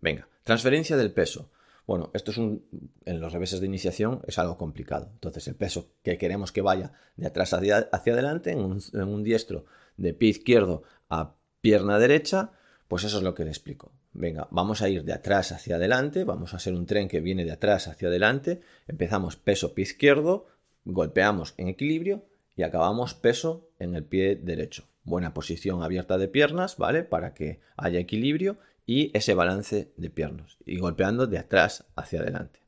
Venga, 0.00 0.28
transferencia 0.44 0.96
del 0.96 1.12
peso. 1.12 1.50
Bueno, 1.84 2.10
esto 2.14 2.30
es 2.30 2.36
un, 2.36 2.64
en 3.04 3.18
los 3.18 3.32
reveses 3.32 3.58
de 3.58 3.66
iniciación 3.66 4.20
es 4.28 4.38
algo 4.38 4.56
complicado. 4.56 5.10
Entonces, 5.14 5.48
el 5.48 5.56
peso 5.56 5.94
que 6.04 6.16
queremos 6.16 6.52
que 6.52 6.60
vaya 6.60 6.92
de 7.16 7.26
atrás 7.26 7.54
hacia, 7.54 7.88
adelante, 7.92 8.52
en 8.52 8.60
un, 8.60 9.24
diestro 9.24 9.64
de 9.96 10.14
pie 10.14 10.28
izquierdo 10.28 10.84
a 11.08 11.34
pierna 11.60 11.98
derecha, 11.98 12.52
pues 12.86 13.02
eso 13.02 13.16
es 13.16 13.24
lo 13.24 13.34
que 13.34 13.44
le 13.44 13.50
explico. 13.50 13.90
Venga, 14.12 14.48
vamos 14.50 14.82
a 14.82 14.88
ir 14.88 15.04
de 15.04 15.12
atrás 15.12 15.52
hacia 15.52 15.76
adelante, 15.76 16.24
vamos 16.24 16.52
a 16.52 16.56
hacer 16.56 16.74
un 16.74 16.86
tren 16.86 17.08
que 17.08 17.20
viene 17.20 17.44
de 17.44 17.52
atrás 17.52 17.88
hacia 17.88 18.08
adelante, 18.08 18.60
empezamos 18.86 19.36
peso 19.36 19.74
pie 19.74 19.82
izquierdo, 19.82 20.46
golpeamos 20.84 21.54
en 21.56 21.68
equilibrio 21.68 22.24
y 22.56 22.62
acabamos 22.62 23.14
peso 23.14 23.68
en 23.78 23.94
el 23.94 24.04
pie 24.04 24.36
derecho. 24.36 24.84
Buena 25.04 25.34
posición 25.34 25.82
abierta 25.82 26.18
de 26.18 26.28
piernas, 26.28 26.76
¿vale? 26.76 27.04
Para 27.04 27.32
que 27.32 27.60
haya 27.76 28.00
equilibrio 28.00 28.58
y 28.86 29.10
ese 29.16 29.34
balance 29.34 29.92
de 29.96 30.10
piernas 30.10 30.56
y 30.64 30.78
golpeando 30.78 31.26
de 31.26 31.38
atrás 31.38 31.84
hacia 31.94 32.20
adelante. 32.20 32.60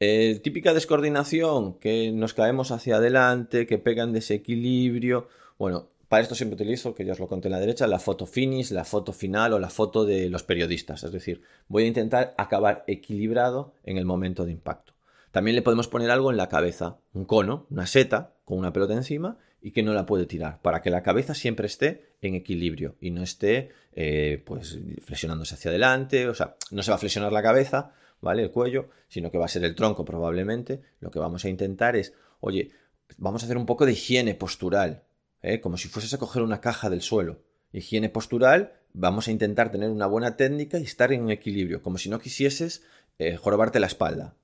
Eh, 0.00 0.40
típica 0.42 0.74
descoordinación, 0.74 1.78
que 1.78 2.12
nos 2.12 2.34
caemos 2.34 2.70
hacia 2.70 2.96
adelante, 2.96 3.66
que 3.66 3.78
pegan 3.78 4.12
desequilibrio. 4.12 5.28
Bueno, 5.58 5.88
para 6.08 6.22
esto 6.22 6.34
siempre 6.34 6.54
utilizo, 6.54 6.94
que 6.94 7.04
ya 7.04 7.12
os 7.12 7.18
lo 7.18 7.28
conté 7.28 7.48
en 7.48 7.52
la 7.52 7.60
derecha, 7.60 7.86
la 7.86 7.98
foto 7.98 8.26
finish, 8.26 8.70
la 8.70 8.84
foto 8.84 9.12
final 9.12 9.52
o 9.52 9.58
la 9.58 9.70
foto 9.70 10.04
de 10.04 10.28
los 10.28 10.42
periodistas. 10.42 11.04
Es 11.04 11.12
decir, 11.12 11.42
voy 11.68 11.84
a 11.84 11.86
intentar 11.86 12.34
acabar 12.36 12.84
equilibrado 12.86 13.74
en 13.84 13.98
el 13.98 14.04
momento 14.04 14.44
de 14.44 14.52
impacto. 14.52 14.94
También 15.30 15.56
le 15.56 15.62
podemos 15.62 15.88
poner 15.88 16.10
algo 16.10 16.30
en 16.30 16.36
la 16.36 16.48
cabeza, 16.48 16.98
un 17.12 17.24
cono, 17.24 17.66
una 17.70 17.86
seta 17.86 18.34
con 18.44 18.58
una 18.58 18.72
pelota 18.72 18.94
encima 18.94 19.38
y 19.60 19.72
que 19.72 19.82
no 19.82 19.94
la 19.94 20.06
puede 20.06 20.26
tirar, 20.26 20.60
para 20.60 20.82
que 20.82 20.90
la 20.90 21.02
cabeza 21.02 21.34
siempre 21.34 21.66
esté 21.66 22.12
en 22.20 22.34
equilibrio 22.34 22.96
y 23.00 23.10
no 23.10 23.22
esté 23.22 23.70
eh, 23.94 24.42
pues 24.44 24.78
flexionándose 25.02 25.54
hacia 25.54 25.70
adelante, 25.70 26.28
o 26.28 26.34
sea, 26.34 26.56
no 26.70 26.82
se 26.82 26.90
va 26.90 26.96
a 26.96 26.98
flexionar 26.98 27.32
la 27.32 27.42
cabeza, 27.42 27.94
¿vale? 28.20 28.42
El 28.42 28.50
cuello, 28.50 28.90
sino 29.08 29.30
que 29.30 29.38
va 29.38 29.46
a 29.46 29.48
ser 29.48 29.64
el 29.64 29.74
tronco 29.74 30.04
probablemente. 30.04 30.82
Lo 31.00 31.10
que 31.10 31.18
vamos 31.18 31.44
a 31.44 31.48
intentar 31.48 31.96
es, 31.96 32.12
oye, 32.40 32.70
vamos 33.16 33.42
a 33.42 33.46
hacer 33.46 33.56
un 33.56 33.66
poco 33.66 33.86
de 33.86 33.92
higiene 33.92 34.34
postural, 34.34 35.02
¿eh? 35.44 35.60
como 35.60 35.76
si 35.76 35.88
fueses 35.88 36.12
a 36.14 36.18
coger 36.18 36.42
una 36.42 36.60
caja 36.60 36.90
del 36.90 37.02
suelo. 37.02 37.42
Higiene 37.72 38.08
postural, 38.08 38.72
vamos 38.92 39.28
a 39.28 39.30
intentar 39.30 39.70
tener 39.70 39.90
una 39.90 40.06
buena 40.06 40.36
técnica 40.36 40.78
y 40.78 40.84
estar 40.84 41.12
en 41.12 41.30
equilibrio, 41.30 41.82
como 41.82 41.98
si 41.98 42.08
no 42.08 42.18
quisieses 42.18 42.82
eh, 43.18 43.36
jorobarte 43.36 43.78
la 43.78 43.86
espalda. 43.86 44.34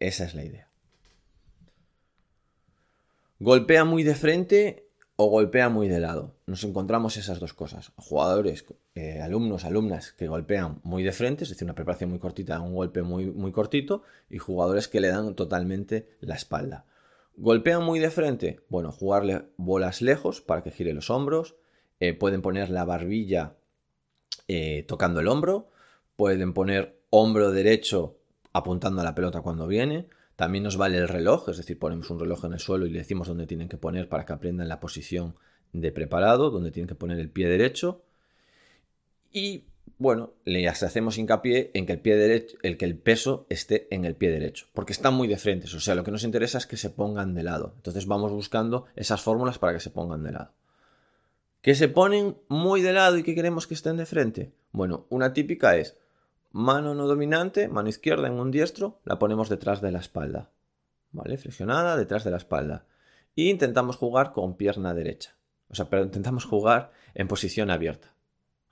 Esa 0.00 0.24
es 0.24 0.34
la 0.34 0.44
idea. 0.44 0.68
Golpea 3.38 3.84
muy 3.84 4.02
de 4.02 4.14
frente 4.14 4.88
o 5.16 5.26
golpea 5.26 5.68
muy 5.68 5.88
de 5.88 6.00
lado. 6.00 6.34
Nos 6.46 6.64
encontramos 6.64 7.16
esas 7.16 7.38
dos 7.38 7.54
cosas. 7.54 7.92
Jugadores, 7.96 8.64
eh, 8.94 9.20
alumnos, 9.20 9.64
alumnas 9.64 10.12
que 10.12 10.26
golpean 10.26 10.80
muy 10.82 11.02
de 11.02 11.12
frente, 11.12 11.44
es 11.44 11.50
decir, 11.50 11.64
una 11.64 11.74
preparación 11.74 12.10
muy 12.10 12.18
cortita, 12.18 12.60
un 12.60 12.74
golpe 12.74 13.02
muy, 13.02 13.26
muy 13.26 13.52
cortito, 13.52 14.02
y 14.30 14.38
jugadores 14.38 14.88
que 14.88 15.00
le 15.00 15.08
dan 15.08 15.34
totalmente 15.34 16.08
la 16.20 16.34
espalda. 16.34 16.86
¿Golpean 17.36 17.82
muy 17.82 17.98
de 17.98 18.10
frente? 18.10 18.60
Bueno, 18.68 18.92
jugarle 18.92 19.46
bolas 19.56 20.02
lejos 20.02 20.40
para 20.40 20.62
que 20.62 20.70
gire 20.70 20.92
los 20.92 21.10
hombros. 21.10 21.56
Eh, 22.00 22.14
pueden 22.14 22.42
poner 22.42 22.70
la 22.70 22.84
barbilla 22.84 23.56
eh, 24.48 24.84
tocando 24.86 25.20
el 25.20 25.28
hombro. 25.28 25.70
Pueden 26.16 26.52
poner 26.52 27.00
hombro 27.10 27.50
derecho 27.50 28.18
apuntando 28.52 29.00
a 29.00 29.04
la 29.04 29.14
pelota 29.14 29.40
cuando 29.40 29.66
viene. 29.66 30.08
También 30.36 30.64
nos 30.64 30.76
vale 30.76 30.98
el 30.98 31.08
reloj, 31.08 31.48
es 31.50 31.58
decir, 31.58 31.78
ponemos 31.78 32.10
un 32.10 32.18
reloj 32.18 32.44
en 32.44 32.54
el 32.54 32.58
suelo 32.58 32.86
y 32.86 32.90
le 32.90 32.98
decimos 32.98 33.28
dónde 33.28 33.46
tienen 33.46 33.68
que 33.68 33.76
poner 33.76 34.08
para 34.08 34.24
que 34.24 34.32
aprendan 34.32 34.68
la 34.68 34.80
posición 34.80 35.36
de 35.72 35.92
preparado, 35.92 36.50
dónde 36.50 36.70
tienen 36.70 36.88
que 36.88 36.94
poner 36.94 37.18
el 37.18 37.30
pie 37.30 37.48
derecho. 37.48 38.02
Y 39.30 39.64
bueno, 39.98 40.32
le 40.44 40.68
hacemos 40.68 41.18
hincapié 41.18 41.70
en 41.74 41.86
que 41.86 41.92
el 41.92 42.00
pie 42.00 42.16
derecho, 42.16 42.56
el 42.62 42.76
que 42.76 42.84
el 42.84 42.98
peso 42.98 43.46
esté 43.48 43.86
en 43.94 44.04
el 44.04 44.16
pie 44.16 44.30
derecho, 44.30 44.66
porque 44.72 44.92
están 44.92 45.14
muy 45.14 45.28
de 45.28 45.36
frente, 45.36 45.66
o 45.66 45.80
sea, 45.80 45.94
lo 45.94 46.04
que 46.04 46.10
nos 46.10 46.24
interesa 46.24 46.58
es 46.58 46.66
que 46.66 46.76
se 46.76 46.90
pongan 46.90 47.34
de 47.34 47.44
lado. 47.44 47.74
Entonces 47.76 48.06
vamos 48.06 48.32
buscando 48.32 48.86
esas 48.96 49.20
fórmulas 49.20 49.58
para 49.58 49.74
que 49.74 49.80
se 49.80 49.90
pongan 49.90 50.22
de 50.24 50.32
lado. 50.32 50.52
¿Que 51.60 51.76
se 51.76 51.88
ponen 51.88 52.36
muy 52.48 52.82
de 52.82 52.92
lado 52.92 53.18
y 53.18 53.22
que 53.22 53.36
queremos 53.36 53.68
que 53.68 53.74
estén 53.74 53.96
de 53.96 54.06
frente? 54.06 54.52
Bueno, 54.72 55.06
una 55.10 55.32
típica 55.32 55.76
es 55.76 55.96
Mano 56.52 56.94
no 56.94 57.06
dominante, 57.06 57.66
mano 57.68 57.88
izquierda 57.88 58.26
en 58.26 58.34
un 58.34 58.50
diestro, 58.50 59.00
la 59.04 59.18
ponemos 59.18 59.48
detrás 59.48 59.80
de 59.80 59.90
la 59.90 60.00
espalda. 60.00 60.50
¿Vale? 61.10 61.38
Flexionada 61.38 61.96
detrás 61.96 62.24
de 62.24 62.30
la 62.30 62.36
espalda. 62.36 62.84
Y 63.34 63.48
intentamos 63.48 63.96
jugar 63.96 64.32
con 64.32 64.56
pierna 64.56 64.92
derecha. 64.92 65.34
O 65.68 65.74
sea, 65.74 65.88
pero 65.88 66.02
intentamos 66.04 66.44
jugar 66.44 66.92
en 67.14 67.26
posición 67.26 67.70
abierta. 67.70 68.11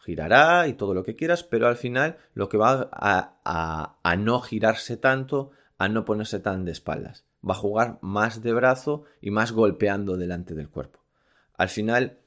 Girará 0.00 0.66
y 0.68 0.74
todo 0.74 0.94
lo 0.94 1.04
que 1.04 1.16
quieras, 1.16 1.44
pero 1.44 1.66
al 1.66 1.76
final 1.76 2.16
lo 2.34 2.48
que 2.48 2.56
va 2.56 2.88
a, 2.92 3.96
a, 4.02 4.16
no 4.16 4.40
girarse 4.40 4.96
tanto, 4.96 5.50
a 5.78 5.88
no 5.88 6.04
ponerse 6.04 6.40
tan 6.40 6.64
de 6.64 6.72
espaldas. 6.72 7.24
Va 7.48 7.54
a 7.54 7.58
jugar 7.58 7.98
más 8.02 8.42
de 8.42 8.52
brazo 8.52 9.04
y 9.20 9.30
más 9.30 9.52
golpeando 9.52 10.16
delante 10.16 10.54
del 10.54 10.68
cuerpo. 10.68 11.00
Al 11.54 11.68
final, 11.68 12.18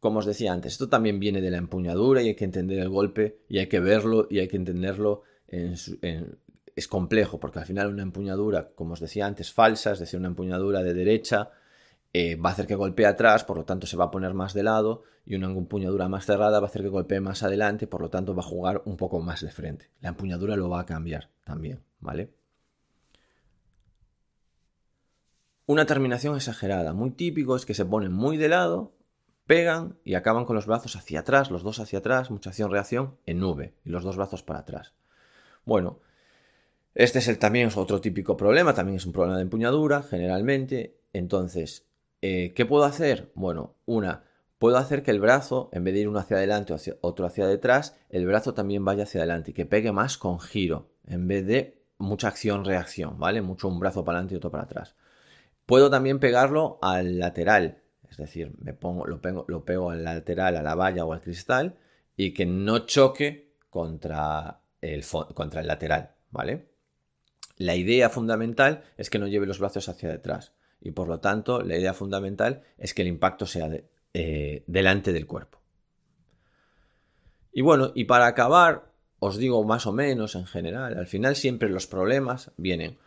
como 0.00 0.18
os 0.20 0.26
decía 0.26 0.52
antes, 0.52 0.72
esto 0.72 0.88
también 0.88 1.18
viene 1.18 1.40
de 1.40 1.50
la 1.50 1.58
empuñadura 1.58 2.22
y 2.22 2.28
hay 2.28 2.34
que 2.34 2.44
entender 2.44 2.78
el 2.78 2.88
golpe 2.88 3.40
y 3.48 3.58
hay 3.58 3.66
que 3.66 3.80
verlo 3.80 4.26
y 4.30 4.38
hay 4.38 4.48
que 4.48 4.56
entenderlo 4.56 5.22
es 6.76 6.88
complejo, 6.88 7.38
porque 7.38 7.60
al 7.60 7.66
final 7.66 7.88
una 7.88 8.02
empuñadura, 8.02 8.70
como 8.74 8.94
os 8.94 9.00
decía 9.00 9.26
antes, 9.26 9.52
falsa, 9.52 9.92
es 9.92 10.00
decir, 10.00 10.18
una 10.18 10.28
empuñadura 10.28 10.82
de 10.82 10.94
derecha, 10.94 11.50
eh, 12.16 12.36
va 12.36 12.50
a 12.50 12.52
hacer 12.52 12.68
que 12.68 12.76
golpee 12.76 13.06
atrás, 13.06 13.42
por 13.42 13.56
lo 13.56 13.64
tanto 13.64 13.88
se 13.88 13.96
va 13.96 14.04
a 14.04 14.10
poner 14.12 14.34
más 14.34 14.54
de 14.54 14.62
lado, 14.62 15.02
y 15.26 15.34
una 15.34 15.48
empuñadura 15.48 16.08
más 16.08 16.24
cerrada 16.24 16.60
va 16.60 16.66
a 16.66 16.68
hacer 16.68 16.82
que 16.82 16.88
golpee 16.88 17.20
más 17.20 17.42
adelante, 17.42 17.88
por 17.88 18.00
lo 18.00 18.08
tanto 18.08 18.36
va 18.36 18.40
a 18.40 18.46
jugar 18.46 18.82
un 18.84 18.96
poco 18.96 19.20
más 19.20 19.40
de 19.40 19.50
frente. 19.50 19.90
La 20.00 20.10
empuñadura 20.10 20.54
lo 20.54 20.68
va 20.68 20.80
a 20.80 20.86
cambiar 20.86 21.30
también, 21.42 21.82
¿vale? 21.98 22.30
Una 25.66 25.86
terminación 25.86 26.36
exagerada, 26.36 26.92
muy 26.92 27.10
típico, 27.10 27.56
es 27.56 27.66
que 27.66 27.74
se 27.74 27.84
ponen 27.84 28.12
muy 28.12 28.36
de 28.36 28.48
lado, 28.48 28.92
pegan 29.48 29.98
y 30.04 30.14
acaban 30.14 30.44
con 30.44 30.54
los 30.54 30.66
brazos 30.66 30.94
hacia 30.94 31.20
atrás, 31.20 31.50
los 31.50 31.64
dos 31.64 31.80
hacia 31.80 31.98
atrás, 31.98 32.30
mucha 32.30 32.50
acción-reacción, 32.50 33.16
en 33.26 33.40
nube, 33.40 33.74
y 33.84 33.90
los 33.90 34.04
dos 34.04 34.16
brazos 34.16 34.44
para 34.44 34.60
atrás. 34.60 34.94
Bueno, 35.64 35.98
este 36.94 37.18
es 37.18 37.26
el, 37.26 37.40
también 37.40 37.70
otro 37.74 38.00
típico 38.00 38.36
problema, 38.36 38.72
también 38.72 38.98
es 38.98 39.06
un 39.06 39.12
problema 39.12 39.36
de 39.36 39.42
empuñadura, 39.42 40.02
generalmente. 40.02 40.96
Entonces, 41.12 41.88
eh, 42.26 42.54
¿Qué 42.54 42.64
puedo 42.64 42.84
hacer? 42.84 43.30
Bueno, 43.34 43.74
una, 43.84 44.24
puedo 44.56 44.78
hacer 44.78 45.02
que 45.02 45.10
el 45.10 45.20
brazo, 45.20 45.68
en 45.72 45.84
vez 45.84 45.92
de 45.92 46.00
ir 46.00 46.08
uno 46.08 46.20
hacia 46.20 46.38
adelante 46.38 46.72
o 46.72 46.78
otro 47.02 47.26
hacia 47.26 47.46
detrás, 47.46 47.98
el 48.08 48.24
brazo 48.24 48.54
también 48.54 48.82
vaya 48.82 49.02
hacia 49.02 49.20
adelante 49.20 49.50
y 49.50 49.54
que 49.54 49.66
pegue 49.66 49.92
más 49.92 50.16
con 50.16 50.40
giro, 50.40 50.88
en 51.06 51.28
vez 51.28 51.46
de 51.46 51.82
mucha 51.98 52.28
acción-reacción, 52.28 53.18
¿vale? 53.18 53.42
Mucho 53.42 53.68
un 53.68 53.78
brazo 53.78 54.06
para 54.06 54.16
adelante 54.16 54.32
y 54.32 54.36
otro 54.38 54.50
para 54.50 54.64
atrás. 54.64 54.94
Puedo 55.66 55.90
también 55.90 56.18
pegarlo 56.18 56.78
al 56.80 57.18
lateral, 57.18 57.82
es 58.08 58.16
decir, 58.16 58.54
me 58.58 58.72
pongo, 58.72 59.06
lo, 59.06 59.20
lo 59.46 59.64
pego 59.66 59.90
al 59.90 60.02
lateral, 60.02 60.56
a 60.56 60.62
la 60.62 60.74
valla 60.74 61.04
o 61.04 61.12
al 61.12 61.20
cristal 61.20 61.76
y 62.16 62.32
que 62.32 62.46
no 62.46 62.86
choque 62.86 63.52
contra 63.68 64.62
el, 64.80 65.04
contra 65.34 65.60
el 65.60 65.66
lateral, 65.66 66.12
¿vale? 66.30 66.70
La 67.58 67.74
idea 67.74 68.08
fundamental 68.08 68.82
es 68.96 69.10
que 69.10 69.18
no 69.18 69.26
lleve 69.26 69.44
los 69.44 69.58
brazos 69.58 69.90
hacia 69.90 70.08
detrás 70.08 70.54
y 70.84 70.92
por 70.92 71.08
lo 71.08 71.18
tanto 71.18 71.62
la 71.62 71.76
idea 71.76 71.94
fundamental 71.94 72.62
es 72.78 72.94
que 72.94 73.02
el 73.02 73.08
impacto 73.08 73.46
sea 73.46 73.70
eh, 74.12 74.62
delante 74.66 75.12
del 75.12 75.26
cuerpo. 75.26 75.60
Y 77.52 77.62
bueno, 77.62 77.90
y 77.94 78.04
para 78.04 78.26
acabar, 78.26 78.92
os 79.18 79.38
digo 79.38 79.64
más 79.64 79.86
o 79.86 79.92
menos 79.92 80.34
en 80.36 80.46
general, 80.46 80.96
al 80.96 81.06
final 81.06 81.34
siempre 81.34 81.70
los 81.70 81.86
problemas 81.86 82.52
vienen 82.56 82.98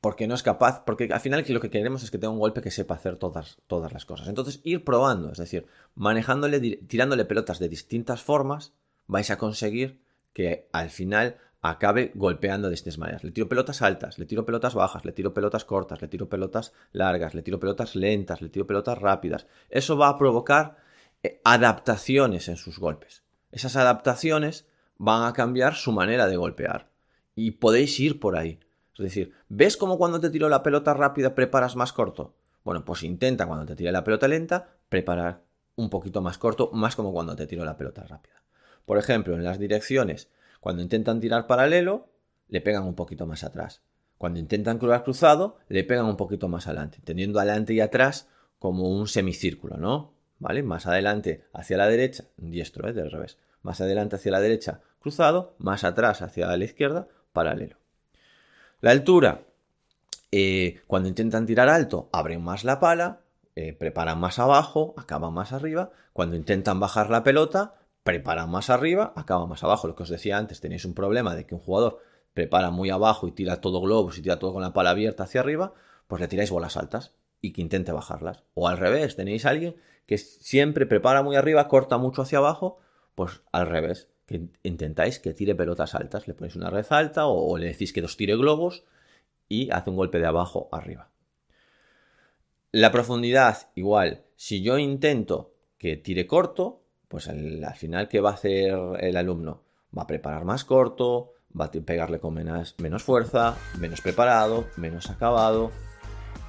porque 0.00 0.28
no 0.28 0.36
es 0.36 0.44
capaz, 0.44 0.84
porque 0.84 1.08
al 1.10 1.20
final 1.20 1.44
lo 1.48 1.60
que 1.60 1.70
queremos 1.70 2.04
es 2.04 2.12
que 2.12 2.18
tenga 2.18 2.32
un 2.32 2.38
golpe 2.38 2.62
que 2.62 2.70
sepa 2.70 2.94
hacer 2.94 3.16
todas, 3.16 3.58
todas 3.66 3.92
las 3.92 4.04
cosas. 4.04 4.28
Entonces, 4.28 4.60
ir 4.62 4.84
probando, 4.84 5.32
es 5.32 5.38
decir, 5.38 5.66
manejándole, 5.96 6.60
tirándole 6.60 7.24
pelotas 7.24 7.58
de 7.58 7.68
distintas 7.68 8.22
formas, 8.22 8.72
vais 9.08 9.30
a 9.32 9.38
conseguir 9.38 10.00
que 10.32 10.68
al 10.70 10.90
final 10.90 11.38
acabe 11.70 12.12
golpeando 12.14 12.68
de 12.68 12.74
estas 12.74 12.98
maneras. 12.98 13.24
Le 13.24 13.30
tiro 13.30 13.48
pelotas 13.48 13.82
altas, 13.82 14.18
le 14.18 14.26
tiro 14.26 14.44
pelotas 14.44 14.74
bajas, 14.74 15.04
le 15.04 15.12
tiro 15.12 15.32
pelotas 15.34 15.64
cortas, 15.64 16.02
le 16.02 16.08
tiro 16.08 16.28
pelotas 16.28 16.72
largas, 16.92 17.34
le 17.34 17.42
tiro 17.42 17.58
pelotas 17.58 17.96
lentas, 17.96 18.42
le 18.42 18.48
tiro 18.48 18.66
pelotas 18.66 18.98
rápidas. 18.98 19.46
Eso 19.70 19.96
va 19.96 20.08
a 20.08 20.18
provocar 20.18 20.76
eh, 21.22 21.40
adaptaciones 21.44 22.48
en 22.48 22.56
sus 22.56 22.78
golpes. 22.78 23.22
Esas 23.52 23.76
adaptaciones 23.76 24.66
van 24.98 25.24
a 25.24 25.32
cambiar 25.32 25.74
su 25.74 25.92
manera 25.92 26.26
de 26.26 26.36
golpear. 26.36 26.90
Y 27.34 27.52
podéis 27.52 27.98
ir 28.00 28.20
por 28.20 28.36
ahí. 28.36 28.60
Es 28.94 29.04
decir, 29.04 29.34
¿ves 29.48 29.76
cómo 29.76 29.98
cuando 29.98 30.20
te 30.20 30.30
tiro 30.30 30.48
la 30.48 30.62
pelota 30.62 30.94
rápida 30.94 31.34
preparas 31.34 31.76
más 31.76 31.92
corto? 31.92 32.34
Bueno, 32.64 32.84
pues 32.84 33.02
intenta 33.02 33.46
cuando 33.46 33.66
te 33.66 33.76
tire 33.76 33.92
la 33.92 34.04
pelota 34.04 34.26
lenta 34.26 34.70
preparar 34.88 35.42
un 35.76 35.90
poquito 35.90 36.22
más 36.22 36.38
corto, 36.38 36.70
más 36.72 36.96
como 36.96 37.12
cuando 37.12 37.36
te 37.36 37.46
tiro 37.46 37.64
la 37.64 37.76
pelota 37.76 38.02
rápida. 38.04 38.42
Por 38.86 38.98
ejemplo, 38.98 39.34
en 39.34 39.44
las 39.44 39.58
direcciones 39.58 40.30
cuando 40.66 40.82
intentan 40.82 41.20
tirar 41.20 41.46
paralelo, 41.46 42.08
le 42.48 42.60
pegan 42.60 42.82
un 42.82 42.96
poquito 42.96 43.24
más 43.24 43.44
atrás. 43.44 43.82
Cuando 44.18 44.40
intentan 44.40 44.78
cruzar 44.78 45.04
cruzado, 45.04 45.58
le 45.68 45.84
pegan 45.84 46.06
un 46.06 46.16
poquito 46.16 46.48
más 46.48 46.66
adelante, 46.66 46.98
teniendo 47.04 47.38
adelante 47.38 47.72
y 47.72 47.78
atrás 47.78 48.28
como 48.58 48.90
un 48.90 49.06
semicírculo, 49.06 49.76
¿no? 49.76 50.14
¿Vale? 50.40 50.64
Más 50.64 50.88
adelante 50.88 51.44
hacia 51.52 51.76
la 51.76 51.86
derecha, 51.86 52.24
diestro, 52.36 52.88
¿eh? 52.88 52.92
Del 52.92 53.12
revés. 53.12 53.38
Más 53.62 53.80
adelante 53.80 54.16
hacia 54.16 54.32
la 54.32 54.40
derecha, 54.40 54.80
cruzado, 54.98 55.54
más 55.58 55.84
atrás 55.84 56.20
hacia 56.20 56.48
la 56.56 56.64
izquierda, 56.64 57.06
paralelo. 57.32 57.76
La 58.80 58.90
altura, 58.90 59.42
eh, 60.32 60.80
cuando 60.88 61.08
intentan 61.08 61.46
tirar 61.46 61.68
alto, 61.68 62.08
abren 62.12 62.42
más 62.42 62.64
la 62.64 62.80
pala, 62.80 63.20
eh, 63.54 63.72
preparan 63.72 64.18
más 64.18 64.40
abajo, 64.40 64.94
acaban 64.96 65.32
más 65.32 65.52
arriba. 65.52 65.92
Cuando 66.12 66.34
intentan 66.34 66.80
bajar 66.80 67.08
la 67.08 67.22
pelota, 67.22 67.75
prepara 68.06 68.46
más 68.46 68.70
arriba, 68.70 69.12
acaba 69.16 69.46
más 69.46 69.64
abajo. 69.64 69.88
Lo 69.88 69.96
que 69.96 70.04
os 70.04 70.08
decía 70.08 70.38
antes, 70.38 70.60
tenéis 70.60 70.84
un 70.84 70.94
problema 70.94 71.34
de 71.34 71.44
que 71.44 71.56
un 71.56 71.60
jugador 71.60 71.98
prepara 72.32 72.70
muy 72.70 72.88
abajo 72.88 73.26
y 73.26 73.32
tira 73.32 73.60
todo 73.60 73.80
globos 73.80 74.16
y 74.16 74.22
tira 74.22 74.38
todo 74.38 74.52
con 74.52 74.62
la 74.62 74.72
pala 74.72 74.90
abierta 74.90 75.24
hacia 75.24 75.40
arriba, 75.40 75.74
pues 76.06 76.20
le 76.20 76.28
tiráis 76.28 76.50
bolas 76.50 76.76
altas 76.76 77.14
y 77.40 77.52
que 77.52 77.60
intente 77.60 77.90
bajarlas. 77.90 78.44
O 78.54 78.68
al 78.68 78.78
revés, 78.78 79.16
tenéis 79.16 79.44
a 79.44 79.50
alguien 79.50 79.74
que 80.06 80.18
siempre 80.18 80.86
prepara 80.86 81.24
muy 81.24 81.34
arriba, 81.34 81.66
corta 81.66 81.98
mucho 81.98 82.22
hacia 82.22 82.38
abajo, 82.38 82.78
pues 83.16 83.42
al 83.50 83.66
revés, 83.66 84.08
que 84.24 84.48
intentáis 84.62 85.18
que 85.18 85.34
tire 85.34 85.56
pelotas 85.56 85.96
altas. 85.96 86.28
Le 86.28 86.34
ponéis 86.34 86.54
una 86.54 86.70
red 86.70 86.86
alta 86.90 87.26
o, 87.26 87.50
o 87.50 87.58
le 87.58 87.66
decís 87.66 87.92
que 87.92 88.04
os 88.04 88.16
tire 88.16 88.36
globos 88.36 88.84
y 89.48 89.68
hace 89.72 89.90
un 89.90 89.96
golpe 89.96 90.20
de 90.20 90.26
abajo 90.26 90.68
arriba. 90.70 91.10
La 92.70 92.92
profundidad, 92.92 93.70
igual, 93.74 94.22
si 94.36 94.62
yo 94.62 94.78
intento 94.78 95.54
que 95.76 95.96
tire 95.96 96.28
corto, 96.28 96.85
pues 97.08 97.28
al 97.28 97.74
final, 97.76 98.08
¿qué 98.08 98.20
va 98.20 98.30
a 98.30 98.34
hacer 98.34 98.74
el 99.00 99.16
alumno? 99.16 99.62
Va 99.96 100.02
a 100.02 100.06
preparar 100.06 100.44
más 100.44 100.64
corto, 100.64 101.32
va 101.58 101.66
a 101.66 101.70
pegarle 101.70 102.18
con 102.18 102.34
menos, 102.34 102.74
fuerza, 103.02 103.56
menos 103.78 104.00
preparado, 104.00 104.66
menos 104.76 105.10
acabado. 105.10 105.70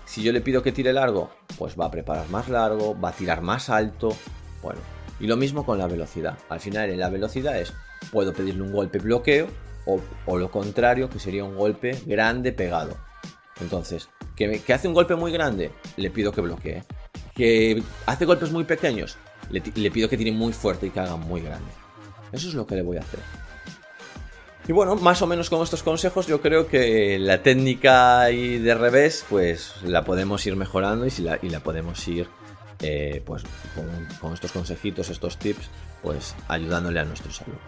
Si 0.05 0.23
yo 0.23 0.31
le 0.31 0.41
pido 0.41 0.63
que 0.63 0.71
tire 0.71 0.93
largo, 0.93 1.29
pues 1.57 1.79
va 1.79 1.85
a 1.85 1.91
preparar 1.91 2.29
más 2.29 2.49
largo, 2.49 2.99
va 2.99 3.09
a 3.09 3.13
tirar 3.13 3.41
más 3.41 3.69
alto. 3.69 4.09
Bueno, 4.61 4.79
y 5.19 5.27
lo 5.27 5.37
mismo 5.37 5.65
con 5.65 5.77
la 5.77 5.87
velocidad. 5.87 6.37
Al 6.49 6.59
final, 6.59 6.89
en 6.89 6.99
la 6.99 7.09
velocidad 7.09 7.59
es, 7.59 7.73
puedo 8.11 8.33
pedirle 8.33 8.63
un 8.63 8.71
golpe 8.71 8.99
bloqueo 8.99 9.47
o, 9.85 10.37
lo 10.37 10.51
contrario, 10.51 11.09
que 11.09 11.19
sería 11.19 11.43
un 11.43 11.55
golpe 11.55 11.97
grande 12.05 12.51
pegado. 12.51 12.97
Entonces, 13.61 14.09
que 14.35 14.73
hace 14.73 14.87
un 14.87 14.93
golpe 14.93 15.15
muy 15.15 15.31
grande, 15.31 15.71
le 15.95 16.09
pido 16.09 16.31
que 16.31 16.41
bloquee. 16.41 16.83
Que 17.35 17.81
hace 18.05 18.25
golpes 18.25 18.51
muy 18.51 18.63
pequeños, 18.65 19.17
le, 19.49 19.91
pido 19.91 20.09
que 20.09 20.17
tire 20.17 20.31
muy 20.31 20.53
fuerte 20.53 20.87
y 20.87 20.89
que 20.89 20.99
haga 20.99 21.15
muy 21.15 21.41
grande. 21.41 21.69
Eso 22.31 22.47
es 22.47 22.53
lo 22.53 22.65
que 22.65 22.75
le 22.75 22.81
voy 22.81 22.97
a 22.97 23.01
hacer. 23.01 23.19
Y 24.67 24.73
bueno, 24.73 24.95
más 24.97 25.21
o 25.21 25.27
menos 25.27 25.49
con 25.49 25.63
estos 25.63 25.81
consejos 25.81 26.27
yo 26.27 26.41
creo 26.41 26.67
que 26.67 27.17
la 27.19 27.41
técnica 27.41 28.23
de 28.25 28.75
revés 28.75 29.25
pues 29.29 29.81
la 29.83 30.03
podemos 30.03 30.45
ir 30.45 30.57
mejorando 30.57 31.05
y, 31.05 31.11
la, 31.21 31.39
y 31.41 31.49
podemos 31.59 32.05
ir 32.09 32.27
eh, 32.79 33.23
pues 33.25 33.43
con, 34.19 34.33
estos 34.33 34.51
consejitos, 34.51 35.09
estos 35.09 35.37
tips, 35.37 35.69
pues 36.03 36.35
ayudándole 36.49 36.99
a 36.99 37.05
nuestros 37.05 37.41
alumnos. 37.41 37.63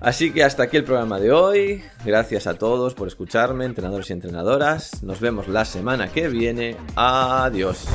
Así 0.00 0.32
que 0.32 0.44
hasta 0.44 0.64
aquí 0.64 0.76
el 0.76 0.84
programa 0.84 1.18
de 1.18 1.32
hoy. 1.32 1.82
Gracias 2.04 2.46
a 2.46 2.58
todos 2.58 2.92
por 2.92 3.08
escucharme, 3.08 3.64
entrenadores 3.64 4.10
y 4.10 4.12
entrenadoras. 4.12 5.02
Nos 5.02 5.18
vemos 5.20 5.48
la 5.48 5.64
semana 5.64 6.12
que 6.12 6.28
viene. 6.28 6.76
Adiós. 6.94 7.86